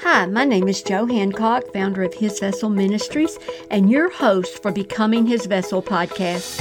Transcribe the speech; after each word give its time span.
Hi, 0.00 0.26
my 0.26 0.44
name 0.44 0.68
is 0.68 0.82
Joe 0.82 1.06
Hancock, 1.06 1.72
founder 1.72 2.02
of 2.02 2.14
His 2.14 2.40
Vessel 2.40 2.70
Ministries, 2.70 3.38
and 3.70 3.90
your 3.90 4.10
host 4.10 4.62
for 4.62 4.72
Becoming 4.72 5.26
His 5.26 5.46
Vessel 5.46 5.82
podcast. 5.82 6.60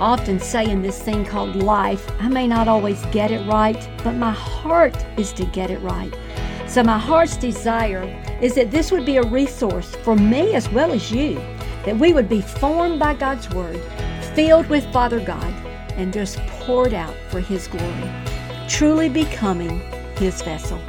Often 0.00 0.40
say 0.40 0.68
in 0.68 0.82
this 0.82 1.00
thing 1.00 1.24
called 1.24 1.56
life, 1.56 2.10
I 2.18 2.28
may 2.28 2.48
not 2.48 2.66
always 2.66 3.04
get 3.06 3.30
it 3.30 3.46
right, 3.46 3.88
but 4.02 4.14
my 4.14 4.32
heart 4.32 4.96
is 5.18 5.32
to 5.34 5.44
get 5.46 5.70
it 5.70 5.78
right. 5.80 6.12
So, 6.66 6.82
my 6.82 6.98
heart's 6.98 7.36
desire 7.36 8.04
is 8.40 8.54
that 8.54 8.70
this 8.70 8.90
would 8.90 9.04
be 9.04 9.18
a 9.18 9.22
resource 9.22 9.94
for 9.96 10.16
me 10.16 10.54
as 10.54 10.68
well 10.70 10.92
as 10.92 11.12
you, 11.12 11.34
that 11.84 11.98
we 11.98 12.12
would 12.12 12.28
be 12.28 12.40
formed 12.40 12.98
by 12.98 13.14
God's 13.14 13.48
Word, 13.50 13.80
filled 14.34 14.66
with 14.68 14.90
Father 14.92 15.20
God, 15.20 15.52
and 15.92 16.12
just 16.12 16.38
poured 16.46 16.94
out 16.94 17.14
for 17.28 17.40
His 17.40 17.68
glory, 17.68 18.10
truly 18.68 19.08
becoming 19.08 19.80
His 20.16 20.42
vessel. 20.42 20.80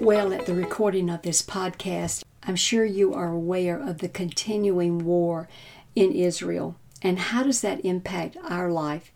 Well, 0.00 0.34
at 0.34 0.44
the 0.44 0.54
recording 0.54 1.08
of 1.08 1.22
this 1.22 1.40
podcast, 1.40 2.22
I'm 2.42 2.54
sure 2.54 2.84
you 2.84 3.14
are 3.14 3.32
aware 3.32 3.80
of 3.80 3.98
the 3.98 4.10
continuing 4.10 5.06
war 5.06 5.48
in 5.94 6.12
Israel 6.12 6.76
and 7.00 7.18
how 7.18 7.44
does 7.44 7.62
that 7.62 7.82
impact 7.82 8.36
our 8.46 8.70
life. 8.70 9.10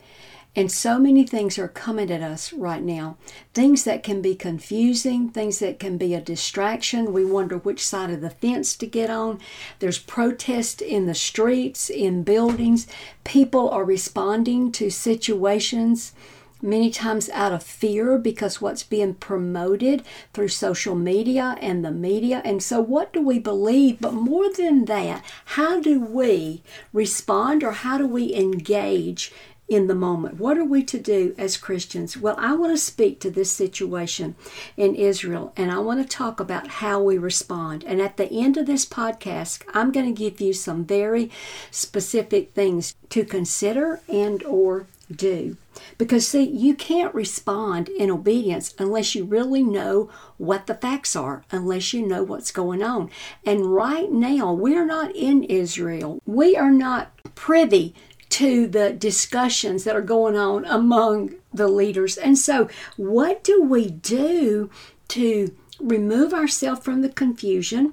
And 0.56 0.72
so 0.72 0.98
many 0.98 1.26
things 1.26 1.58
are 1.58 1.68
coming 1.68 2.10
at 2.10 2.22
us 2.22 2.52
right 2.54 2.82
now. 2.82 3.18
Things 3.52 3.84
that 3.84 4.02
can 4.02 4.22
be 4.22 4.34
confusing, 4.34 5.28
things 5.28 5.58
that 5.58 5.78
can 5.78 5.98
be 5.98 6.14
a 6.14 6.20
distraction. 6.20 7.12
We 7.12 7.26
wonder 7.26 7.58
which 7.58 7.86
side 7.86 8.10
of 8.10 8.22
the 8.22 8.30
fence 8.30 8.74
to 8.76 8.86
get 8.86 9.10
on. 9.10 9.38
There's 9.80 9.98
protest 9.98 10.80
in 10.80 11.06
the 11.06 11.14
streets, 11.14 11.90
in 11.90 12.22
buildings. 12.22 12.86
People 13.22 13.68
are 13.68 13.84
responding 13.84 14.72
to 14.72 14.90
situations 14.90 16.14
many 16.62 16.90
times 16.90 17.28
out 17.30 17.52
of 17.52 17.62
fear 17.62 18.18
because 18.18 18.60
what's 18.60 18.82
being 18.82 19.14
promoted 19.14 20.02
through 20.32 20.48
social 20.48 20.94
media 20.94 21.56
and 21.60 21.84
the 21.84 21.90
media. 21.90 22.42
And 22.44 22.62
so, 22.62 22.80
what 22.80 23.12
do 23.12 23.20
we 23.20 23.38
believe? 23.38 24.00
But 24.00 24.14
more 24.14 24.52
than 24.52 24.86
that, 24.86 25.24
how 25.46 25.80
do 25.80 26.00
we 26.00 26.62
respond 26.92 27.62
or 27.62 27.72
how 27.72 27.98
do 27.98 28.06
we 28.06 28.34
engage 28.34 29.32
in 29.70 29.86
the 29.86 29.94
moment. 29.94 30.38
What 30.38 30.58
are 30.58 30.64
we 30.64 30.82
to 30.82 30.98
do 30.98 31.32
as 31.38 31.56
Christians? 31.56 32.16
Well, 32.16 32.34
I 32.38 32.54
want 32.54 32.72
to 32.72 32.76
speak 32.76 33.20
to 33.20 33.30
this 33.30 33.52
situation 33.52 34.34
in 34.76 34.96
Israel 34.96 35.52
and 35.56 35.70
I 35.70 35.78
want 35.78 36.02
to 36.02 36.16
talk 36.16 36.40
about 36.40 36.66
how 36.66 37.00
we 37.00 37.16
respond. 37.16 37.84
And 37.84 38.02
at 38.02 38.16
the 38.16 38.30
end 38.30 38.56
of 38.56 38.66
this 38.66 38.84
podcast, 38.84 39.62
I'm 39.72 39.92
going 39.92 40.12
to 40.12 40.18
give 40.18 40.40
you 40.40 40.52
some 40.52 40.84
very 40.84 41.30
specific 41.70 42.52
things 42.52 42.96
to 43.10 43.24
consider 43.24 44.00
and 44.08 44.42
or 44.42 44.88
do. 45.14 45.56
Because, 45.98 46.26
see, 46.26 46.44
you 46.44 46.74
can't 46.74 47.14
respond 47.14 47.88
in 47.88 48.10
obedience 48.10 48.74
unless 48.78 49.14
you 49.14 49.24
really 49.24 49.62
know 49.62 50.10
what 50.38 50.66
the 50.66 50.74
facts 50.74 51.14
are, 51.14 51.44
unless 51.50 51.92
you 51.92 52.06
know 52.06 52.22
what's 52.22 52.50
going 52.50 52.82
on. 52.82 53.10
And 53.44 53.74
right 53.74 54.10
now, 54.10 54.52
we're 54.52 54.86
not 54.86 55.14
in 55.14 55.44
Israel. 55.44 56.20
We 56.26 56.56
are 56.56 56.70
not 56.70 57.12
privy 57.34 57.94
to 58.30 58.66
the 58.66 58.92
discussions 58.92 59.84
that 59.84 59.96
are 59.96 60.00
going 60.02 60.36
on 60.36 60.64
among 60.64 61.34
the 61.52 61.68
leaders. 61.68 62.16
And 62.16 62.38
so, 62.38 62.68
what 62.96 63.42
do 63.42 63.62
we 63.62 63.90
do 63.90 64.70
to 65.08 65.54
remove 65.80 66.32
ourselves 66.32 66.82
from 66.82 67.02
the 67.02 67.08
confusion 67.08 67.92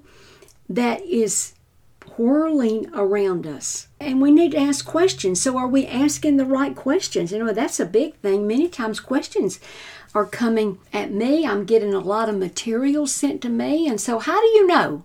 that 0.70 1.02
is 1.02 1.54
whirling 2.18 2.90
around 2.94 3.46
us. 3.46 3.88
And 4.00 4.22
we 4.22 4.32
need 4.32 4.52
to 4.52 4.60
ask 4.60 4.86
questions. 4.86 5.42
So, 5.42 5.58
are 5.58 5.68
we 5.68 5.86
asking 5.88 6.38
the 6.38 6.46
right 6.46 6.76
questions? 6.76 7.32
You 7.32 7.44
know, 7.44 7.54
that's 7.54 7.80
a 7.80 7.86
big 7.86 8.16
thing. 8.16 8.48
Many 8.48 8.70
times, 8.70 9.00
questions 9.00 9.60
are 10.14 10.26
coming 10.26 10.80
at 10.94 11.12
me. 11.12 11.46
I'm 11.46 11.66
getting 11.66 11.94
a 11.94 12.00
lot 12.00 12.30
of 12.30 12.38
material 12.38 13.08
sent 13.08 13.42
to 13.42 13.50
me. 13.50 13.88
And 13.88 14.00
so, 14.00 14.20
how 14.20 14.40
do 14.40 14.48
you 14.48 14.68
know 14.68 15.04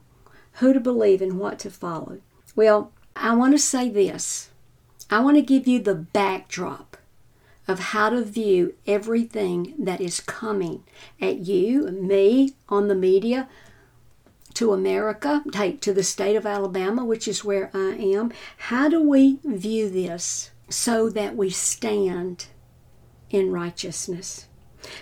who 0.55 0.73
to 0.73 0.80
believe 0.80 1.23
and 1.23 1.39
what 1.39 1.58
to 1.61 1.70
follow? 1.70 2.20
Well, 2.55 2.92
I 3.17 3.35
want 3.35 3.52
to 3.52 3.58
say 3.58 3.89
this 3.89 4.51
I 5.11 5.20
want 5.20 5.36
to 5.36 5.42
give 5.42 5.68
you 5.68 5.80
the 5.80 5.95
backdrop 5.95 6.96
of 7.68 7.79
how 7.79 8.11
to 8.11 8.24
view 8.24 8.74
everything 8.86 9.74
that 9.79 10.01
is 10.01 10.20
coming 10.20 10.83
at 11.20 11.39
you, 11.41 11.86
me, 11.89 12.55
on 12.68 12.89
the 12.89 12.95
media, 12.95 13.48
to 14.62 14.73
America, 14.73 15.42
take 15.50 15.80
to 15.80 15.92
the 15.92 16.05
state 16.05 16.36
of 16.36 16.46
Alabama, 16.46 17.05
which 17.05 17.27
is 17.27 17.42
where 17.42 17.68
I 17.74 17.96
am. 17.96 18.33
How 18.68 18.89
do 18.89 19.02
we 19.02 19.40
view 19.42 19.90
this 19.90 20.52
so 20.68 21.11
that 21.11 21.34
we 21.34 21.50
stand 21.50 22.46
in 23.28 23.50
righteousness? 23.50 24.46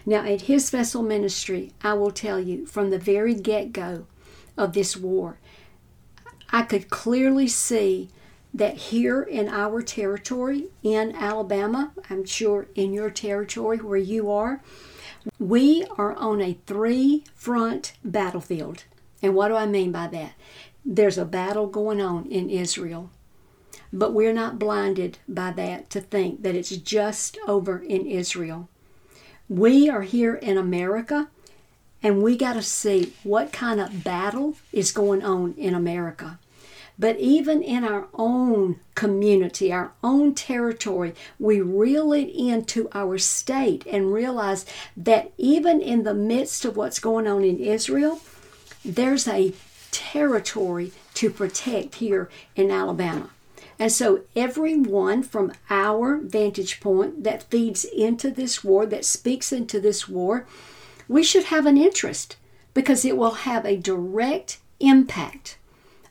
Now, 0.06 0.24
at 0.24 0.42
His 0.42 0.70
Vessel 0.70 1.02
Ministry, 1.02 1.74
I 1.82 1.92
will 1.92 2.10
tell 2.10 2.40
you 2.40 2.64
from 2.64 2.88
the 2.88 2.98
very 2.98 3.34
get 3.34 3.74
go 3.74 4.06
of 4.56 4.72
this 4.72 4.96
war, 4.96 5.38
I 6.48 6.62
could 6.62 6.88
clearly 6.88 7.46
see 7.46 8.08
that 8.54 8.78
here 8.88 9.20
in 9.20 9.46
our 9.46 9.82
territory 9.82 10.68
in 10.82 11.14
Alabama, 11.14 11.92
I'm 12.08 12.24
sure 12.24 12.66
in 12.74 12.94
your 12.94 13.10
territory 13.10 13.76
where 13.76 13.98
you 13.98 14.30
are, 14.30 14.62
we 15.38 15.84
are 15.98 16.14
on 16.14 16.40
a 16.40 16.56
three 16.66 17.24
front 17.34 17.92
battlefield. 18.02 18.84
And 19.22 19.34
what 19.34 19.48
do 19.48 19.56
I 19.56 19.66
mean 19.66 19.92
by 19.92 20.06
that? 20.08 20.32
There's 20.84 21.18
a 21.18 21.24
battle 21.24 21.66
going 21.66 22.00
on 22.00 22.26
in 22.26 22.48
Israel. 22.50 23.10
But 23.92 24.14
we're 24.14 24.32
not 24.32 24.58
blinded 24.58 25.18
by 25.28 25.50
that 25.52 25.90
to 25.90 26.00
think 26.00 26.42
that 26.42 26.54
it's 26.54 26.70
just 26.70 27.38
over 27.46 27.78
in 27.78 28.06
Israel. 28.06 28.68
We 29.48 29.90
are 29.90 30.02
here 30.02 30.34
in 30.36 30.56
America 30.56 31.28
and 32.02 32.22
we 32.22 32.36
got 32.36 32.54
to 32.54 32.62
see 32.62 33.12
what 33.24 33.52
kind 33.52 33.80
of 33.80 34.04
battle 34.04 34.54
is 34.72 34.92
going 34.92 35.22
on 35.22 35.54
in 35.58 35.74
America. 35.74 36.38
But 36.98 37.18
even 37.18 37.62
in 37.62 37.82
our 37.82 38.08
own 38.12 38.78
community, 38.94 39.72
our 39.72 39.92
own 40.04 40.34
territory, 40.34 41.14
we 41.38 41.60
reel 41.60 42.12
it 42.12 42.28
into 42.28 42.90
our 42.92 43.16
state 43.16 43.86
and 43.86 44.12
realize 44.12 44.66
that 44.96 45.32
even 45.38 45.80
in 45.80 46.02
the 46.02 46.12
midst 46.14 46.66
of 46.66 46.76
what's 46.76 46.98
going 46.98 47.26
on 47.26 47.42
in 47.42 47.58
Israel, 47.58 48.20
there's 48.84 49.28
a 49.28 49.52
territory 49.90 50.92
to 51.14 51.30
protect 51.30 51.96
here 51.96 52.28
in 52.56 52.70
Alabama. 52.70 53.30
And 53.78 53.90
so, 53.90 54.24
everyone 54.36 55.22
from 55.22 55.52
our 55.70 56.18
vantage 56.18 56.80
point 56.80 57.24
that 57.24 57.50
feeds 57.50 57.84
into 57.84 58.30
this 58.30 58.62
war, 58.62 58.84
that 58.86 59.06
speaks 59.06 59.52
into 59.52 59.80
this 59.80 60.06
war, 60.06 60.46
we 61.08 61.22
should 61.22 61.44
have 61.44 61.64
an 61.64 61.78
interest 61.78 62.36
because 62.74 63.06
it 63.06 63.16
will 63.16 63.46
have 63.48 63.64
a 63.64 63.78
direct 63.78 64.58
impact 64.80 65.56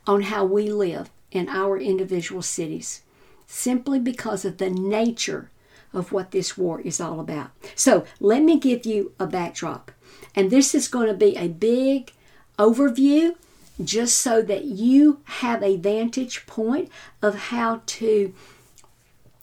on 0.04 0.22
how 0.22 0.44
we 0.44 0.68
live 0.68 1.10
in 1.30 1.48
our 1.48 1.78
individual 1.78 2.42
cities 2.42 3.02
simply 3.46 4.00
because 4.00 4.44
of 4.44 4.58
the 4.58 4.70
nature 4.70 5.50
of 5.92 6.12
what 6.12 6.32
this 6.32 6.58
war 6.58 6.80
is 6.80 7.00
all 7.00 7.20
about. 7.20 7.50
So, 7.76 8.04
let 8.18 8.42
me 8.42 8.58
give 8.58 8.84
you 8.84 9.12
a 9.20 9.28
backdrop. 9.28 9.92
And 10.34 10.50
this 10.50 10.74
is 10.74 10.88
going 10.88 11.06
to 11.06 11.14
be 11.14 11.36
a 11.36 11.46
big 11.46 12.12
overview 12.60 13.34
just 13.82 14.18
so 14.18 14.42
that 14.42 14.64
you 14.64 15.20
have 15.24 15.62
a 15.62 15.76
vantage 15.76 16.44
point 16.46 16.90
of 17.22 17.34
how 17.34 17.80
to 17.86 18.34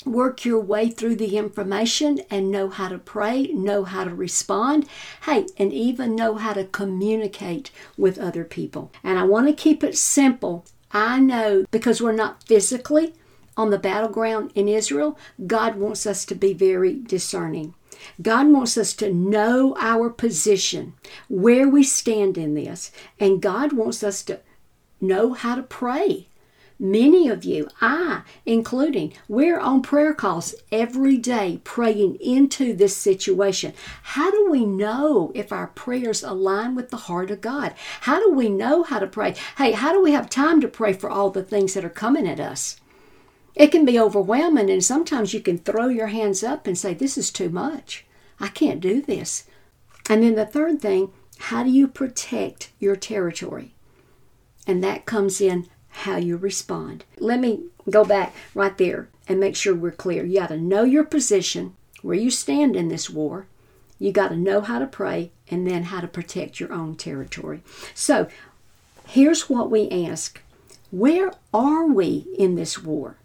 work 0.05 0.45
your 0.45 0.59
way 0.59 0.89
through 0.89 1.15
the 1.15 1.35
information 1.37 2.21
and 2.29 2.51
know 2.51 2.69
how 2.69 2.87
to 2.87 2.97
pray, 2.97 3.47
know 3.47 3.83
how 3.83 4.03
to 4.03 4.13
respond, 4.13 4.87
hey, 5.23 5.45
and 5.57 5.73
even 5.73 6.15
know 6.15 6.35
how 6.35 6.53
to 6.53 6.63
communicate 6.63 7.71
with 7.97 8.19
other 8.19 8.43
people. 8.43 8.91
And 9.03 9.17
I 9.17 9.23
want 9.23 9.47
to 9.47 9.53
keep 9.53 9.83
it 9.83 9.97
simple. 9.97 10.65
I 10.91 11.19
know 11.19 11.65
because 11.71 12.01
we're 12.01 12.13
not 12.13 12.43
physically 12.43 13.15
on 13.57 13.71
the 13.71 13.79
battleground 13.79 14.51
in 14.53 14.67
Israel, 14.67 15.17
God 15.45 15.75
wants 15.75 16.05
us 16.05 16.23
to 16.25 16.35
be 16.35 16.53
very 16.53 16.93
discerning. 16.93 17.73
God 18.21 18.47
wants 18.47 18.77
us 18.77 18.93
to 18.95 19.13
know 19.13 19.75
our 19.79 20.09
position, 20.09 20.93
where 21.27 21.67
we 21.67 21.83
stand 21.83 22.37
in 22.37 22.53
this, 22.53 22.91
and 23.19 23.41
God 23.41 23.73
wants 23.73 24.03
us 24.03 24.23
to 24.23 24.39
know 25.01 25.33
how 25.33 25.55
to 25.55 25.63
pray. 25.63 26.27
Many 26.79 27.27
of 27.27 27.43
you, 27.43 27.67
I 27.81 28.21
including, 28.45 29.13
we're 29.27 29.59
on 29.59 29.81
prayer 29.81 30.13
calls 30.13 30.53
every 30.71 31.17
day 31.17 31.59
praying 31.63 32.17
into 32.21 32.75
this 32.75 32.95
situation. 32.95 33.73
How 34.03 34.29
do 34.29 34.47
we 34.51 34.63
know 34.63 35.31
if 35.33 35.51
our 35.51 35.67
prayers 35.67 36.21
align 36.21 36.75
with 36.75 36.91
the 36.91 36.97
heart 36.97 37.31
of 37.31 37.41
God? 37.41 37.73
How 38.01 38.19
do 38.19 38.31
we 38.31 38.47
know 38.47 38.83
how 38.83 38.99
to 38.99 39.07
pray? 39.07 39.33
Hey, 39.57 39.71
how 39.71 39.91
do 39.91 40.03
we 40.03 40.11
have 40.11 40.29
time 40.29 40.61
to 40.61 40.67
pray 40.67 40.93
for 40.93 41.09
all 41.09 41.31
the 41.31 41.43
things 41.43 41.73
that 41.73 41.85
are 41.85 41.89
coming 41.89 42.27
at 42.27 42.39
us? 42.39 42.79
It 43.57 43.71
can 43.71 43.85
be 43.85 43.99
overwhelming, 43.99 44.69
and 44.69 44.85
sometimes 44.85 45.33
you 45.33 45.39
can 45.39 45.57
throw 45.57 45.87
your 45.87 46.07
hands 46.07 46.43
up 46.43 46.67
and 46.67 46.77
say, 46.77 46.93
This 46.93 47.17
is 47.17 47.31
too 47.31 47.49
much. 47.49 48.05
I 48.39 48.49
can't 48.49 48.79
do 48.79 49.01
this. 49.01 49.45
And 50.07 50.21
then 50.21 50.35
the 50.35 50.45
third 50.45 50.79
thing, 50.79 51.11
how 51.39 51.63
do 51.63 51.71
you 51.71 51.87
protect 51.87 52.69
your 52.79 52.95
territory? 52.95 53.73
And 54.67 54.83
that 54.83 55.07
comes 55.07 55.41
in 55.41 55.67
how 55.89 56.17
you 56.17 56.37
respond. 56.37 57.03
Let 57.17 57.39
me 57.39 57.63
go 57.89 58.05
back 58.05 58.35
right 58.53 58.77
there 58.77 59.09
and 59.27 59.39
make 59.39 59.55
sure 59.55 59.73
we're 59.73 59.91
clear. 59.91 60.23
You 60.23 60.39
got 60.39 60.49
to 60.49 60.57
know 60.57 60.83
your 60.83 61.03
position, 61.03 61.75
where 62.03 62.15
you 62.15 62.29
stand 62.29 62.75
in 62.75 62.89
this 62.89 63.09
war. 63.09 63.47
You 63.97 64.11
got 64.11 64.27
to 64.27 64.37
know 64.37 64.61
how 64.61 64.77
to 64.77 64.85
pray 64.85 65.31
and 65.49 65.65
then 65.65 65.85
how 65.85 66.01
to 66.01 66.07
protect 66.07 66.59
your 66.59 66.71
own 66.71 66.95
territory. 66.95 67.63
So, 67.95 68.27
here's 69.07 69.49
what 69.49 69.71
we 69.71 69.89
ask 69.89 70.39
Where 70.91 71.31
are 71.51 71.87
we 71.87 72.27
in 72.37 72.53
this 72.53 72.77
war? 72.83 73.17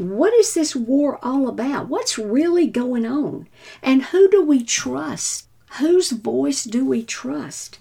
What 0.00 0.32
is 0.32 0.54
this 0.54 0.74
war 0.74 1.18
all 1.22 1.46
about? 1.46 1.88
What's 1.88 2.16
really 2.16 2.66
going 2.66 3.04
on? 3.04 3.46
And 3.82 4.04
who 4.04 4.30
do 4.30 4.42
we 4.42 4.64
trust? 4.64 5.46
Whose 5.72 6.12
voice 6.12 6.64
do 6.64 6.86
we 6.86 7.02
trust? 7.02 7.80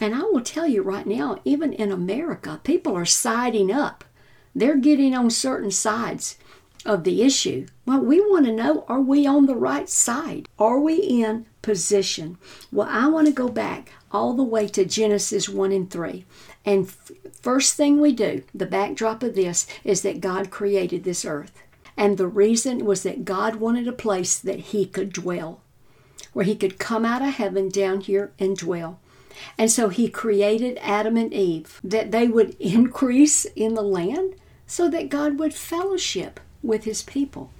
And 0.00 0.14
I 0.14 0.22
will 0.22 0.40
tell 0.40 0.66
you 0.66 0.80
right 0.80 1.06
now, 1.06 1.40
even 1.44 1.74
in 1.74 1.92
America, 1.92 2.60
people 2.64 2.96
are 2.96 3.04
siding 3.04 3.70
up. 3.70 4.04
They're 4.54 4.78
getting 4.78 5.14
on 5.14 5.28
certain 5.28 5.70
sides 5.70 6.38
of 6.86 7.04
the 7.04 7.20
issue. 7.20 7.66
Well, 7.84 8.00
we 8.00 8.20
want 8.20 8.46
to 8.46 8.52
know 8.52 8.86
are 8.88 9.02
we 9.02 9.26
on 9.26 9.44
the 9.44 9.54
right 9.54 9.88
side? 9.90 10.48
Are 10.58 10.80
we 10.80 10.94
in 10.94 11.44
position? 11.60 12.38
Well, 12.72 12.88
I 12.90 13.08
want 13.08 13.26
to 13.26 13.34
go 13.34 13.50
back 13.50 13.92
all 14.10 14.32
the 14.32 14.42
way 14.42 14.66
to 14.68 14.86
Genesis 14.86 15.46
1 15.46 15.72
and 15.72 15.90
3. 15.90 16.24
And 16.64 16.86
f- 16.86 17.10
first 17.40 17.74
thing 17.74 18.00
we 18.00 18.12
do, 18.12 18.42
the 18.54 18.66
backdrop 18.66 19.22
of 19.22 19.34
this, 19.34 19.66
is 19.82 20.02
that 20.02 20.20
God 20.20 20.50
created 20.50 21.04
this 21.04 21.24
earth. 21.24 21.62
And 21.96 22.16
the 22.16 22.26
reason 22.26 22.84
was 22.84 23.02
that 23.02 23.24
God 23.24 23.56
wanted 23.56 23.86
a 23.86 23.92
place 23.92 24.38
that 24.38 24.60
He 24.60 24.86
could 24.86 25.12
dwell, 25.12 25.60
where 26.32 26.44
He 26.44 26.56
could 26.56 26.78
come 26.78 27.04
out 27.04 27.22
of 27.22 27.34
heaven 27.34 27.68
down 27.68 28.00
here 28.00 28.32
and 28.38 28.56
dwell. 28.56 28.98
And 29.58 29.70
so 29.70 29.88
He 29.88 30.08
created 30.08 30.78
Adam 30.80 31.16
and 31.16 31.32
Eve 31.32 31.80
that 31.84 32.10
they 32.10 32.28
would 32.28 32.54
increase 32.60 33.44
in 33.44 33.74
the 33.74 33.82
land 33.82 34.34
so 34.66 34.88
that 34.88 35.08
God 35.08 35.38
would 35.38 35.54
fellowship 35.54 36.40
with 36.62 36.84
his 36.84 37.02
people. 37.02 37.50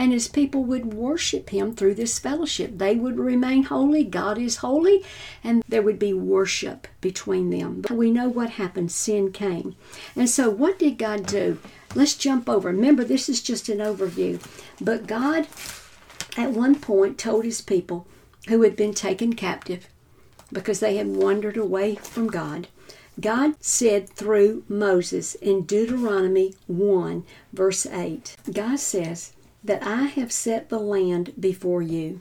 And 0.00 0.12
his 0.12 0.28
people 0.28 0.64
would 0.64 0.94
worship 0.94 1.50
him 1.50 1.74
through 1.74 1.96
this 1.96 2.18
fellowship. 2.18 2.78
They 2.78 2.94
would 2.94 3.18
remain 3.18 3.64
holy. 3.64 4.02
God 4.02 4.38
is 4.38 4.56
holy. 4.56 5.04
And 5.44 5.62
there 5.68 5.82
would 5.82 5.98
be 5.98 6.14
worship 6.14 6.88
between 7.02 7.50
them. 7.50 7.82
But 7.82 7.98
we 7.98 8.10
know 8.10 8.26
what 8.26 8.50
happened. 8.50 8.90
Sin 8.92 9.30
came. 9.30 9.76
And 10.16 10.30
so, 10.30 10.48
what 10.48 10.78
did 10.78 10.96
God 10.96 11.26
do? 11.26 11.58
Let's 11.94 12.14
jump 12.14 12.48
over. 12.48 12.70
Remember, 12.70 13.04
this 13.04 13.28
is 13.28 13.42
just 13.42 13.68
an 13.68 13.76
overview. 13.78 14.40
But 14.80 15.06
God, 15.06 15.46
at 16.34 16.52
one 16.52 16.76
point, 16.76 17.18
told 17.18 17.44
his 17.44 17.60
people 17.60 18.06
who 18.48 18.62
had 18.62 18.76
been 18.76 18.94
taken 18.94 19.34
captive 19.34 19.86
because 20.50 20.80
they 20.80 20.96
had 20.96 21.08
wandered 21.08 21.58
away 21.58 21.96
from 21.96 22.28
God 22.28 22.68
God 23.20 23.54
said 23.60 24.08
through 24.08 24.64
Moses 24.66 25.34
in 25.34 25.64
Deuteronomy 25.64 26.54
1, 26.68 27.24
verse 27.52 27.84
8, 27.84 28.36
God 28.50 28.78
says, 28.78 29.32
That 29.62 29.82
I 29.82 30.04
have 30.04 30.32
set 30.32 30.68
the 30.68 30.78
land 30.78 31.34
before 31.38 31.82
you. 31.82 32.20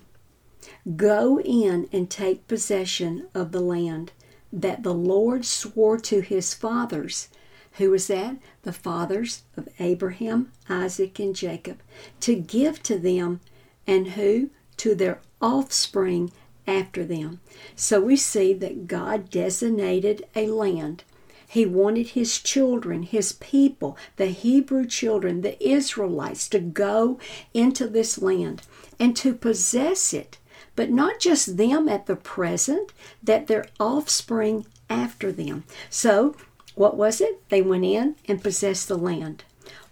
Go 0.95 1.39
in 1.39 1.87
and 1.91 2.09
take 2.09 2.47
possession 2.47 3.27
of 3.33 3.51
the 3.51 3.61
land 3.61 4.11
that 4.51 4.83
the 4.83 4.93
Lord 4.93 5.45
swore 5.45 5.97
to 5.99 6.21
his 6.21 6.53
fathers. 6.53 7.29
Who 7.73 7.91
was 7.91 8.07
that? 8.07 8.37
The 8.63 8.73
fathers 8.73 9.43
of 9.55 9.69
Abraham, 9.79 10.51
Isaac, 10.67 11.19
and 11.19 11.35
Jacob, 11.35 11.79
to 12.21 12.35
give 12.35 12.83
to 12.83 12.97
them, 12.97 13.39
and 13.87 14.09
who? 14.09 14.49
To 14.77 14.95
their 14.95 15.21
offspring 15.41 16.31
after 16.67 17.05
them. 17.05 17.39
So 17.75 18.01
we 18.01 18.15
see 18.15 18.53
that 18.53 18.87
God 18.87 19.29
designated 19.29 20.25
a 20.35 20.47
land. 20.47 21.03
He 21.51 21.65
wanted 21.65 22.09
his 22.09 22.37
children, 22.37 23.01
his 23.01 23.33
people, 23.33 23.97
the 24.17 24.27
Hebrew 24.27 24.85
children, 24.85 25.41
the 25.41 25.57
Israelites, 25.67 26.47
to 26.49 26.59
go 26.59 27.17
into 27.55 27.87
this 27.87 28.21
land 28.21 28.61
and 28.99 29.17
to 29.17 29.33
possess 29.33 30.13
it. 30.13 30.37
But 30.75 30.91
not 30.91 31.19
just 31.19 31.57
them 31.57 31.89
at 31.89 32.05
the 32.05 32.15
present, 32.15 32.93
that 33.23 33.47
their 33.47 33.65
offspring 33.79 34.67
after 34.91 35.31
them. 35.31 35.63
So, 35.89 36.35
what 36.75 36.95
was 36.95 37.19
it? 37.19 37.41
They 37.49 37.63
went 37.63 37.83
in 37.83 38.15
and 38.27 38.43
possessed 38.43 38.87
the 38.87 38.97
land. 38.97 39.43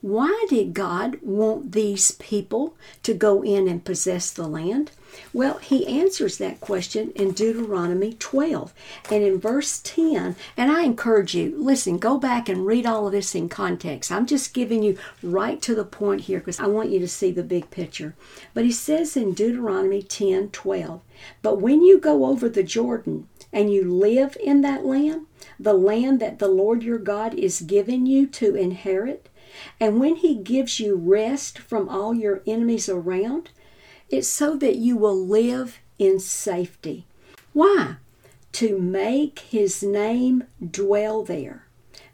Why 0.01 0.45
did 0.47 0.75
God 0.75 1.17
want 1.21 1.71
these 1.71 2.11
people 2.11 2.75
to 3.03 3.13
go 3.13 3.43
in 3.43 3.67
and 3.67 3.83
possess 3.83 4.31
the 4.31 4.47
land? 4.47 4.91
Well, 5.33 5.57
he 5.57 5.87
answers 5.87 6.37
that 6.37 6.61
question 6.61 7.11
in 7.15 7.31
Deuteronomy 7.31 8.13
12 8.13 8.73
and 9.09 9.23
in 9.23 9.39
verse 9.39 9.79
10. 9.83 10.35
And 10.55 10.71
I 10.71 10.83
encourage 10.83 11.33
you, 11.33 11.55
listen, 11.57 11.97
go 11.97 12.19
back 12.19 12.47
and 12.47 12.65
read 12.65 12.85
all 12.85 13.07
of 13.07 13.13
this 13.13 13.33
in 13.33 13.49
context. 13.49 14.11
I'm 14.11 14.27
just 14.27 14.53
giving 14.53 14.83
you 14.83 14.97
right 15.23 15.59
to 15.63 15.73
the 15.73 15.85
point 15.85 16.21
here 16.21 16.39
because 16.39 16.59
I 16.59 16.67
want 16.67 16.91
you 16.91 16.99
to 16.99 17.07
see 17.07 17.31
the 17.31 17.43
big 17.43 17.71
picture. 17.71 18.13
But 18.53 18.65
he 18.65 18.71
says 18.71 19.17
in 19.17 19.33
Deuteronomy 19.33 20.03
10 20.03 20.49
12, 20.49 21.01
But 21.41 21.59
when 21.59 21.81
you 21.81 21.99
go 21.99 22.25
over 22.25 22.47
the 22.47 22.63
Jordan 22.63 23.27
and 23.51 23.73
you 23.73 23.91
live 23.91 24.37
in 24.43 24.61
that 24.61 24.85
land, 24.85 25.25
the 25.59 25.73
land 25.73 26.19
that 26.19 26.39
the 26.39 26.47
Lord 26.47 26.83
your 26.83 26.99
God 26.99 27.33
is 27.33 27.61
giving 27.61 28.05
you 28.05 28.27
to 28.27 28.55
inherit, 28.55 29.26
and 29.79 29.99
when 29.99 30.17
he 30.17 30.35
gives 30.35 30.79
you 30.79 30.95
rest 30.95 31.57
from 31.59 31.89
all 31.89 32.13
your 32.13 32.41
enemies 32.45 32.89
around, 32.89 33.49
it's 34.09 34.27
so 34.27 34.55
that 34.57 34.75
you 34.75 34.97
will 34.97 35.17
live 35.17 35.79
in 35.99 36.19
safety. 36.19 37.05
Why? 37.53 37.97
To 38.53 38.77
make 38.77 39.39
his 39.39 39.83
name 39.83 40.43
dwell 40.71 41.23
there. 41.23 41.67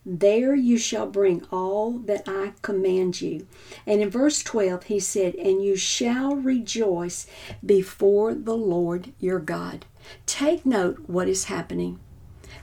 There 0.05 0.53
you 0.53 0.77
shall 0.77 1.07
bring 1.07 1.45
all 1.49 1.91
that 1.99 2.27
I 2.27 2.53
command 2.61 3.21
you. 3.21 3.47
And 3.87 4.01
in 4.01 4.09
verse 4.09 4.43
12, 4.43 4.83
he 4.85 4.99
said, 4.99 5.35
And 5.35 5.63
you 5.63 5.77
shall 5.77 6.35
rejoice 6.35 7.25
before 7.65 8.33
the 8.33 8.55
Lord 8.55 9.13
your 9.19 9.39
God. 9.39 9.85
Take 10.25 10.65
note 10.65 11.03
what 11.07 11.29
is 11.29 11.45
happening. 11.45 11.99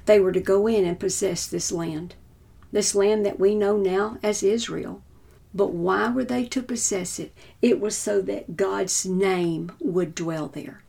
They 0.05 0.21
were 0.21 0.32
to 0.32 0.41
go 0.41 0.67
in 0.67 0.85
and 0.85 1.00
possess 1.00 1.47
this 1.47 1.73
land, 1.73 2.15
this 2.72 2.94
land 2.94 3.25
that 3.26 3.40
we 3.40 3.55
know 3.55 3.76
now 3.76 4.19
as 4.22 4.43
Israel. 4.43 5.02
But 5.52 5.72
why 5.72 6.08
were 6.11 6.25
they 6.25 6.44
to 6.46 6.62
possess 6.62 7.19
it? 7.19 7.32
It 7.61 7.81
was 7.81 7.96
so 7.96 8.20
that 8.22 8.56
God's 8.56 9.05
name 9.05 9.72
would 9.81 10.14
dwell 10.14 10.49
there. 10.49 10.82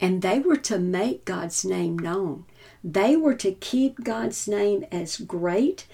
And 0.00 0.22
they 0.22 0.38
were 0.38 0.56
to 0.56 0.78
make 0.78 1.24
God's 1.24 1.64
name 1.64 1.98
known. 1.98 2.44
They 2.82 3.16
were 3.16 3.34
to 3.34 3.52
keep 3.52 4.04
God's 4.04 4.46
name 4.46 4.84
as 4.92 5.18
great, 5.18 5.86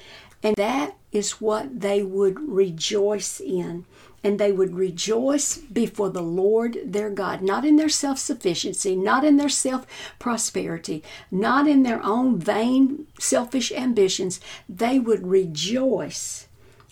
and 0.42 0.54
that 0.56 0.96
is 1.10 1.40
what 1.40 1.81
they 1.81 2.02
would 2.02 2.38
rejoice 2.38 3.40
in. 3.40 3.86
And 4.25 4.38
they 4.38 4.50
would 4.50 4.75
rejoice 4.75 5.59
before 5.59 6.09
the 6.11 6.23
Lord 6.23 6.79
their 6.85 7.11
God, 7.11 7.43
not 7.43 7.65
in 7.65 7.76
their 7.76 7.91
self 7.91 8.19
sufficiency, 8.19 8.97
not 8.97 9.23
in 9.23 9.37
their 9.37 9.50
self 9.50 9.87
prosperity, 10.19 11.05
not 11.31 11.69
in 11.69 11.82
their 11.82 12.03
own 12.03 12.39
vain, 12.39 13.06
selfish 13.20 13.70
ambitions. 13.70 14.41
They 14.69 14.98
would 14.98 15.27
rejoice 15.27 16.48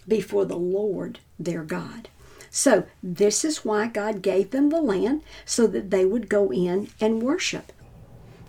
before 0.06 0.44
the 0.44 0.58
Lord 0.58 1.20
their 1.38 1.64
God. 1.64 2.10
So, 2.50 2.84
this 3.02 3.46
is 3.46 3.64
why 3.64 3.86
God 3.86 4.20
gave 4.20 4.50
them 4.50 4.68
the 4.68 4.82
land 4.82 5.22
so 5.46 5.66
that 5.68 5.90
they 5.90 6.04
would 6.04 6.28
go 6.28 6.52
in 6.52 6.88
and 7.00 7.22
worship. 7.22 7.72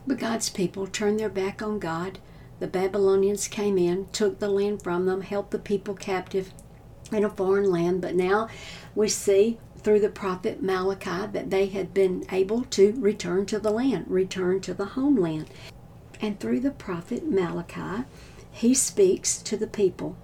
But 0.06 0.20
God's 0.20 0.50
people 0.50 0.88
turned 0.88 1.22
their 1.22 1.30
back 1.30 1.62
on 1.62 1.80
God. 1.80 2.20
The 2.60 2.68
Babylonians 2.68 3.48
came 3.48 3.78
in, 3.78 4.10
took 4.12 4.40
the 4.40 4.50
land 4.50 4.84
from 4.84 5.06
them, 5.06 5.22
held 5.22 5.52
the 5.52 5.60
people 5.60 5.94
captive 5.94 6.52
in 7.12 7.24
a 7.24 7.30
foreign 7.30 7.70
land. 7.70 8.02
But 8.02 8.16
now 8.16 8.48
we 8.96 9.10
see 9.10 9.58
through 9.78 10.00
the 10.00 10.10
prophet 10.10 10.64
Malachi 10.64 11.28
that 11.32 11.50
they 11.50 11.68
had 11.68 11.94
been 11.94 12.26
able 12.32 12.64
to 12.66 12.94
return 13.00 13.46
to 13.48 13.60
the 13.60 13.72
land, 13.72 14.06
return 14.08 14.62
to 14.62 14.74
the 14.74 14.86
homeland. 14.86 15.50
And 16.22 16.40
through 16.40 16.62
the 16.62 16.72
prophet 16.72 17.30
Malachi, 17.30 18.06
he 18.52 18.74
speaks 18.74 19.38
to 19.40 19.58
the 19.58 19.68
people 19.68 20.16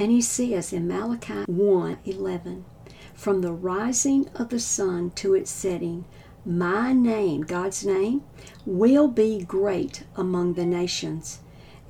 and 0.00 0.10
he 0.10 0.22
says 0.22 0.72
in 0.72 0.88
Malachi 0.88 1.44
1 1.46 1.98
11, 2.06 2.64
From 3.12 3.42
the 3.42 3.52
rising 3.52 4.28
of 4.34 4.48
the 4.48 4.58
sun 4.58 5.10
to 5.16 5.34
its 5.34 5.50
setting, 5.50 6.06
my 6.46 6.94
name, 6.94 7.42
God's 7.42 7.84
name, 7.84 8.22
will 8.64 9.08
be 9.08 9.44
great 9.44 10.04
among 10.16 10.54
the 10.54 10.64
nations, 10.64 11.40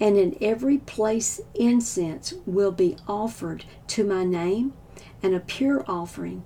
and 0.01 0.17
in 0.17 0.37
every 0.41 0.79
place 0.79 1.41
incense 1.55 2.33
will 2.47 2.73
be 2.73 2.97
offered 3.07 3.67
to 3.87 4.03
my 4.03 4.25
name, 4.25 4.73
and 5.23 5.35
a 5.35 5.41
pure 5.41 5.85
offering. 5.87 6.43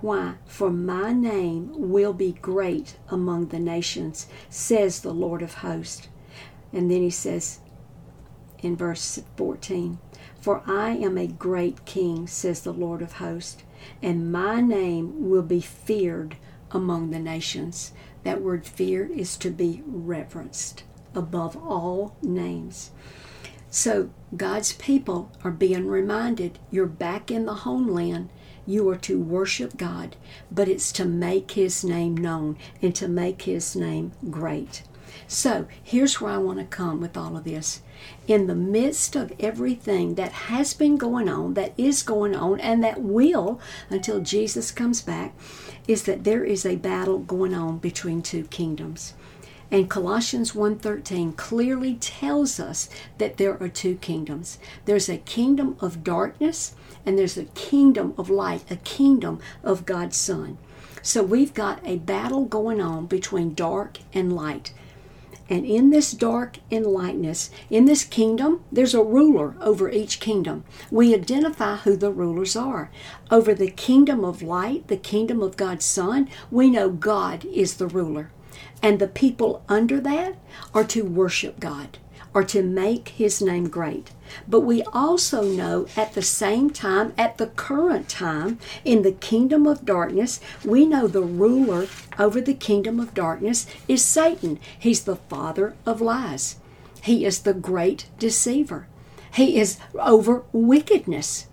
Why? 0.00 0.34
For 0.46 0.70
my 0.70 1.12
name 1.12 1.72
will 1.74 2.12
be 2.12 2.32
great 2.32 2.96
among 3.08 3.48
the 3.48 3.58
nations, 3.58 4.28
says 4.48 5.00
the 5.00 5.12
Lord 5.12 5.42
of 5.42 5.54
hosts. 5.54 6.08
And 6.72 6.90
then 6.90 7.02
he 7.02 7.10
says 7.10 7.58
in 8.60 8.76
verse 8.76 9.20
14, 9.36 9.98
for 10.40 10.62
I 10.66 10.90
am 10.90 11.18
a 11.18 11.26
great 11.26 11.84
king, 11.84 12.26
says 12.28 12.62
the 12.62 12.72
Lord 12.72 13.02
of 13.02 13.14
hosts, 13.14 13.64
and 14.00 14.30
my 14.30 14.60
name 14.60 15.28
will 15.28 15.42
be 15.42 15.60
feared 15.60 16.36
among 16.70 17.10
the 17.10 17.18
nations. 17.18 17.92
That 18.22 18.40
word 18.40 18.64
fear 18.64 19.06
is 19.06 19.36
to 19.38 19.50
be 19.50 19.82
reverenced 19.86 20.84
above 21.14 21.56
all 21.56 22.16
names. 22.22 22.90
So 23.70 24.10
God's 24.36 24.74
people 24.74 25.30
are 25.42 25.50
being 25.50 25.86
reminded 25.86 26.58
you're 26.70 26.86
back 26.86 27.30
in 27.30 27.46
the 27.46 27.54
homeland 27.54 28.28
You 28.66 28.88
are 28.90 28.96
to 28.96 29.18
worship 29.18 29.76
God, 29.76 30.16
but 30.50 30.68
it's 30.68 30.92
to 30.92 31.04
make 31.04 31.52
His 31.52 31.82
name 31.82 32.16
known 32.16 32.56
and 32.80 32.94
to 32.94 33.08
make 33.08 33.42
His 33.42 33.74
name 33.74 34.12
great. 34.30 34.82
So 35.26 35.66
here's 35.82 36.20
where 36.20 36.32
I 36.32 36.38
want 36.38 36.58
to 36.58 36.64
come 36.64 37.00
with 37.00 37.16
all 37.16 37.36
of 37.36 37.44
this. 37.44 37.80
In 38.26 38.46
the 38.46 38.54
midst 38.54 39.16
of 39.16 39.32
everything 39.40 40.14
that 40.14 40.32
has 40.32 40.74
been 40.74 40.96
going 40.96 41.28
on, 41.28 41.54
that 41.54 41.72
is 41.78 42.02
going 42.02 42.34
on, 42.34 42.60
and 42.60 42.82
that 42.84 43.00
will 43.00 43.60
until 43.90 44.20
Jesus 44.20 44.70
comes 44.70 45.00
back, 45.00 45.34
is 45.88 46.04
that 46.04 46.24
there 46.24 46.44
is 46.44 46.66
a 46.66 46.76
battle 46.76 47.18
going 47.18 47.54
on 47.54 47.78
between 47.78 48.22
two 48.22 48.44
kingdoms. 48.44 49.14
And 49.72 49.88
Colossians 49.88 50.54
1:13 50.54 51.32
clearly 51.32 51.94
tells 51.94 52.60
us 52.60 52.90
that 53.16 53.38
there 53.38 53.56
are 53.58 53.70
two 53.70 53.94
kingdoms. 53.94 54.58
There's 54.84 55.08
a 55.08 55.16
kingdom 55.16 55.76
of 55.80 56.04
darkness 56.04 56.74
and 57.06 57.18
there's 57.18 57.38
a 57.38 57.44
kingdom 57.44 58.12
of 58.18 58.28
light, 58.28 58.70
a 58.70 58.76
kingdom 58.76 59.38
of 59.64 59.86
God's 59.86 60.18
Son. 60.18 60.58
So 61.00 61.22
we've 61.22 61.54
got 61.54 61.80
a 61.86 61.96
battle 61.96 62.44
going 62.44 62.82
on 62.82 63.06
between 63.06 63.54
dark 63.54 64.00
and 64.12 64.36
light. 64.36 64.74
And 65.48 65.64
in 65.64 65.88
this 65.88 66.12
dark 66.12 66.58
and 66.70 66.84
lightness, 66.84 67.48
in 67.70 67.86
this 67.86 68.04
kingdom, 68.04 68.60
there's 68.70 68.94
a 68.94 69.02
ruler 69.02 69.56
over 69.62 69.90
each 69.90 70.20
kingdom. 70.20 70.64
We 70.90 71.14
identify 71.14 71.76
who 71.76 71.96
the 71.96 72.12
rulers 72.12 72.56
are. 72.56 72.90
Over 73.30 73.54
the 73.54 73.70
kingdom 73.70 74.22
of 74.22 74.42
light, 74.42 74.88
the 74.88 74.98
kingdom 74.98 75.42
of 75.42 75.56
God's 75.56 75.86
Son, 75.86 76.28
we 76.50 76.68
know 76.68 76.90
God 76.90 77.46
is 77.46 77.76
the 77.76 77.88
ruler. 77.88 78.30
And 78.82 78.98
the 78.98 79.08
people 79.08 79.62
under 79.68 80.00
that 80.00 80.36
are 80.74 80.84
to 80.84 81.02
worship 81.04 81.60
God 81.60 81.98
or 82.34 82.42
to 82.44 82.62
make 82.62 83.10
his 83.10 83.42
name 83.42 83.68
great. 83.68 84.10
But 84.48 84.60
we 84.60 84.82
also 84.84 85.42
know 85.42 85.86
at 85.96 86.14
the 86.14 86.22
same 86.22 86.70
time, 86.70 87.12
at 87.18 87.38
the 87.38 87.48
current 87.48 88.08
time, 88.08 88.58
in 88.84 89.02
the 89.02 89.12
kingdom 89.12 89.66
of 89.66 89.84
darkness, 89.84 90.40
we 90.64 90.86
know 90.86 91.06
the 91.06 91.22
ruler 91.22 91.88
over 92.18 92.40
the 92.40 92.54
kingdom 92.54 92.98
of 93.00 93.14
darkness 93.14 93.66
is 93.86 94.04
Satan. 94.04 94.58
He's 94.78 95.04
the 95.04 95.16
father 95.16 95.74
of 95.84 96.00
lies, 96.00 96.56
he 97.02 97.24
is 97.24 97.40
the 97.40 97.54
great 97.54 98.06
deceiver, 98.18 98.86
he 99.34 99.58
is 99.58 99.78
over 99.94 100.44
wickedness. 100.52 101.46